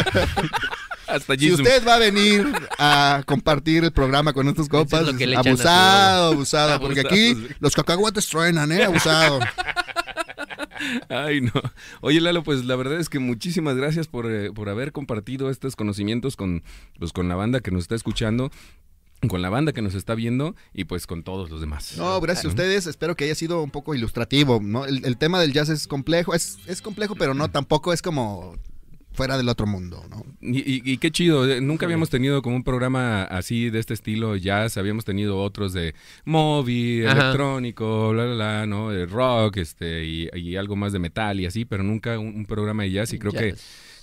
[1.10, 2.46] Hasta Si usted va a venir
[2.78, 5.06] a compartir el programa con estos copas,
[5.36, 8.84] abusado, abusado, porque aquí los cacahuates truenan, ¿eh?
[8.84, 9.40] Abusado.
[11.08, 11.52] Ay, no.
[12.00, 15.76] Oye, Lalo, pues la verdad es que muchísimas gracias por, eh, por haber compartido estos
[15.76, 16.62] conocimientos con,
[16.98, 18.50] pues, con la banda que nos está escuchando,
[19.28, 21.94] con la banda que nos está viendo y pues con todos los demás.
[21.98, 22.86] No, gracias a ustedes.
[22.86, 24.86] Espero que haya sido un poco ilustrativo, ¿no?
[24.86, 28.56] El, el tema del jazz es complejo, es, es complejo, pero no tampoco es como
[29.12, 30.24] fuera del otro mundo, ¿no?
[30.40, 33.92] Y, y- y qué chido, eh, nunca habíamos tenido como un programa así de este
[33.94, 35.94] estilo jazz, habíamos tenido otros de
[36.24, 37.20] móvil, Ajá.
[37.20, 38.90] electrónico, bla, bla, bla, ¿no?
[38.90, 42.46] De rock, este, y, y algo más de metal y así, pero nunca un, un
[42.46, 43.42] programa de jazz y creo Jazz.
[43.42, 43.54] que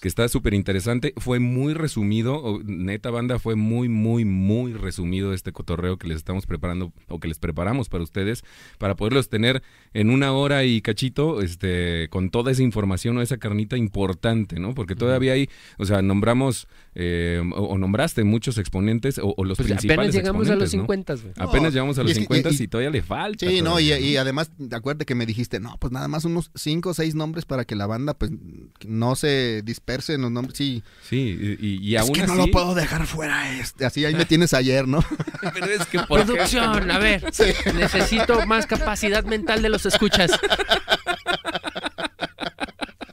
[0.03, 1.13] está súper interesante.
[1.17, 6.45] Fue muy resumido, neta banda, fue muy, muy, muy resumido este cotorreo que les estamos
[6.45, 8.43] preparando o que les preparamos para ustedes,
[8.77, 13.37] para poderlos tener en una hora y cachito, este, con toda esa información o esa
[13.37, 14.73] carnita importante, ¿no?
[14.73, 16.67] Porque todavía hay, o sea, nombramos
[16.99, 20.73] eh, o, o nombraste muchos exponentes o, o los Pues principales apenas llegamos a los
[20.73, 21.23] exponentes, ¿no?
[21.23, 21.47] 50, güey.
[21.49, 23.47] Apenas No, llegamos a los es que- 50 y, y- todavía le falta.
[23.47, 26.89] Sí, no, y, y además, acuérdate que me dijiste, no, pues nada más unos cinco
[26.89, 28.31] o seis nombres para que la banda, pues,
[28.87, 30.57] no se disperse en los nombres.
[30.57, 33.85] Sí, Sí, y, y- y es aún que no lo puedo dejar fuera este.
[33.85, 35.03] Así ahí me tienes ayer, ¿no?
[35.53, 36.25] Pero es que ¿por qué?
[36.25, 37.23] Producción, a ver,
[37.75, 40.31] necesito más capacidad mental de los escuchas.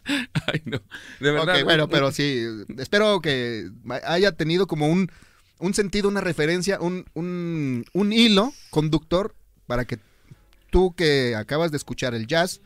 [0.46, 0.80] Ay, no.
[1.20, 1.64] De verdad.
[1.64, 2.44] Bueno, pero sí,
[2.78, 3.70] espero que
[4.04, 5.10] haya tenido como un,
[5.58, 9.34] un sentido, una referencia, un, un, un hilo conductor
[9.66, 9.98] para que
[10.70, 12.60] tú que acabas de escuchar el jazz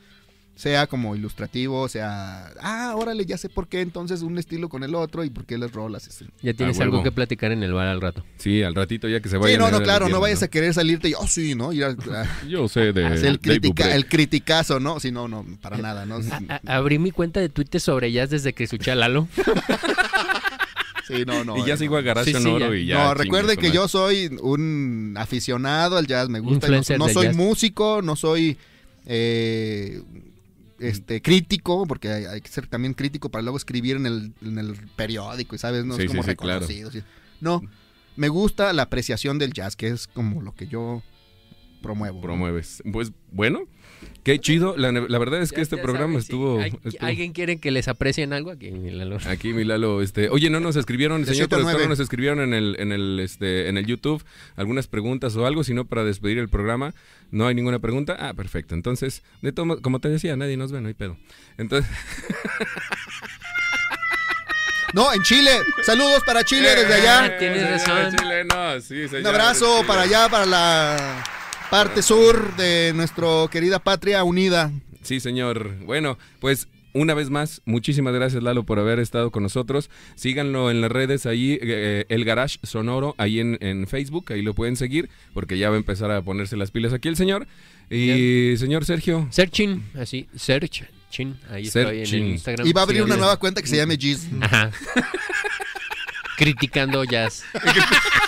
[0.59, 4.97] sea como ilustrativo, sea, ah, órale, ya sé por qué entonces un estilo con el
[4.97, 6.09] otro y por qué las rolas.
[6.09, 6.25] este.
[6.43, 8.25] Ya tienes A algo que platicar en el bar al rato.
[8.39, 9.57] Sí, al ratito ya que se Sí, vaya.
[9.57, 11.73] no, no, claro, no vayas a querer salirte y, oh, sí, ¿no?
[11.73, 13.07] Ir a- a- Yo sé de.
[13.07, 14.99] el, critica- criticazo, ¿no?
[14.99, 16.17] Sí, no, no, para nada, ¿no?
[16.17, 19.29] A- a- abrí mi cuenta de Twitter sobre jazz desde que escuché a Lalo.
[21.07, 21.57] Sí, no, no.
[21.57, 21.99] y ya eh, sigo no.
[22.01, 22.75] a Garage Sí, sí, ya.
[22.77, 23.05] y ya.
[23.05, 26.69] no, recuerden que yo soy un aficionado al jazz, me gusta.
[26.69, 27.37] No, no soy jazz.
[27.37, 28.59] músico, no soy
[29.07, 30.03] eh,
[30.79, 34.59] este crítico, porque hay, hay que ser también crítico para luego escribir en el, en
[34.59, 36.61] el periódico, y sabes, no Sí, es como sí, sí, claro.
[36.67, 36.91] reconocido.
[37.41, 37.63] No,
[38.17, 41.03] me gusta la apreciación del jazz, que es como lo que yo
[41.79, 42.17] promuevo.
[42.17, 42.23] ¿no?
[42.23, 42.83] promueves.
[42.93, 43.63] Pues bueno,
[44.25, 44.77] qué chido.
[44.77, 46.61] La, la verdad es que Ya- este ya programa estuvo,
[47.01, 48.51] ¿Alguien quiere que les aprecien algo?
[48.51, 49.19] Aquí, Lalo.
[49.27, 52.93] Aquí mi Lalo, este, oye, no nos escribieron, señor productor, nos escribieron en el, en
[52.93, 54.23] el, este, en el YouTube
[54.57, 56.95] algunas preguntas o algo, sino para despedir el programa.
[57.31, 58.17] No hay ninguna pregunta.
[58.19, 58.75] Ah, perfecto.
[58.75, 61.17] Entonces, de todo, mo- como te decía, nadie nos ve, no hay pedo.
[61.59, 61.91] Entonces,
[64.95, 65.51] No, en Chile.
[65.83, 67.25] Saludos para Chile desde allá.
[67.25, 68.83] Ah, tienes razón.
[68.83, 71.25] sí, Un abrazo para allá, para la
[71.71, 74.71] parte sur de nuestra querida patria unida.
[75.03, 75.77] Sí, señor.
[75.85, 79.91] Bueno, pues una vez más, muchísimas gracias Lalo por haber estado con nosotros.
[80.15, 84.55] Síganlo en las redes ahí, eh, el Garage Sonoro, ahí en, en Facebook, ahí lo
[84.55, 87.47] pueden seguir, porque ya va a empezar a ponerse las pilas aquí el señor.
[87.91, 92.67] Y señor Sergio, Searching, así, search, chin, ahí estoy en el Instagram.
[92.67, 94.29] Y va a abrir una nueva cuenta que se llame Giz.
[94.41, 94.71] Ajá.
[96.37, 97.45] Criticando jazz.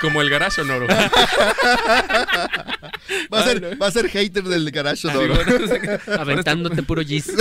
[0.00, 0.86] como el Garage Sonoro.
[3.32, 5.34] Va a ser, va a ser hater del Garage Sí, Sonoro.
[6.18, 7.30] Aventándote puro jazz.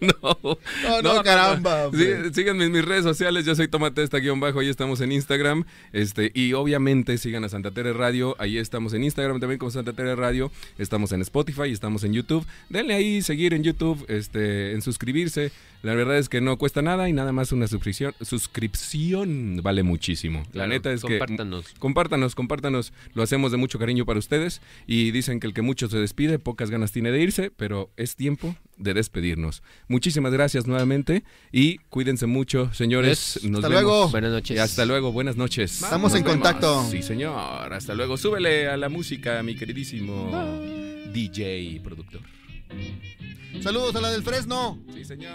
[0.00, 0.16] no.
[0.22, 1.90] No, no, No, caramba.
[1.92, 5.64] Sí, síganme en mis redes sociales, yo soy Tomatesta guion bajo, ahí estamos en Instagram.
[5.92, 9.92] Este, y obviamente sigan a Santa Tere Radio, ahí estamos en Instagram también como Santa
[9.92, 12.46] Tere Radio, estamos en Spotify, estamos en YouTube.
[12.68, 15.52] Denle ahí seguir en YouTube, este, en suscribirse.
[15.82, 20.44] La verdad es que no cuesta nada y nada más una suscripción, suscripción vale muchísimo.
[20.52, 21.66] La neta es que compártanos.
[21.78, 22.92] Compártanos, compártanos.
[23.14, 24.60] Lo hacemos de mucho cariño para ustedes.
[24.86, 28.14] Y dicen que el que mucho se despide, pocas ganas tiene de irse, pero es
[28.14, 29.62] tiempo de despedirnos.
[29.88, 33.40] Muchísimas gracias nuevamente y cuídense mucho, señores.
[33.42, 33.82] Nos Hasta vemos.
[33.82, 34.08] luego.
[34.10, 34.56] Buenas noches.
[34.56, 35.82] Y hasta luego, buenas noches.
[35.82, 36.42] Estamos Nos en vemos.
[36.42, 36.86] contacto.
[36.90, 37.72] Sí, señor.
[37.72, 38.16] Hasta luego.
[38.16, 40.30] Súbele a la música, mi queridísimo
[41.12, 42.20] DJ productor.
[43.62, 44.82] Saludos a la del Fresno.
[44.94, 45.32] Sí, señor.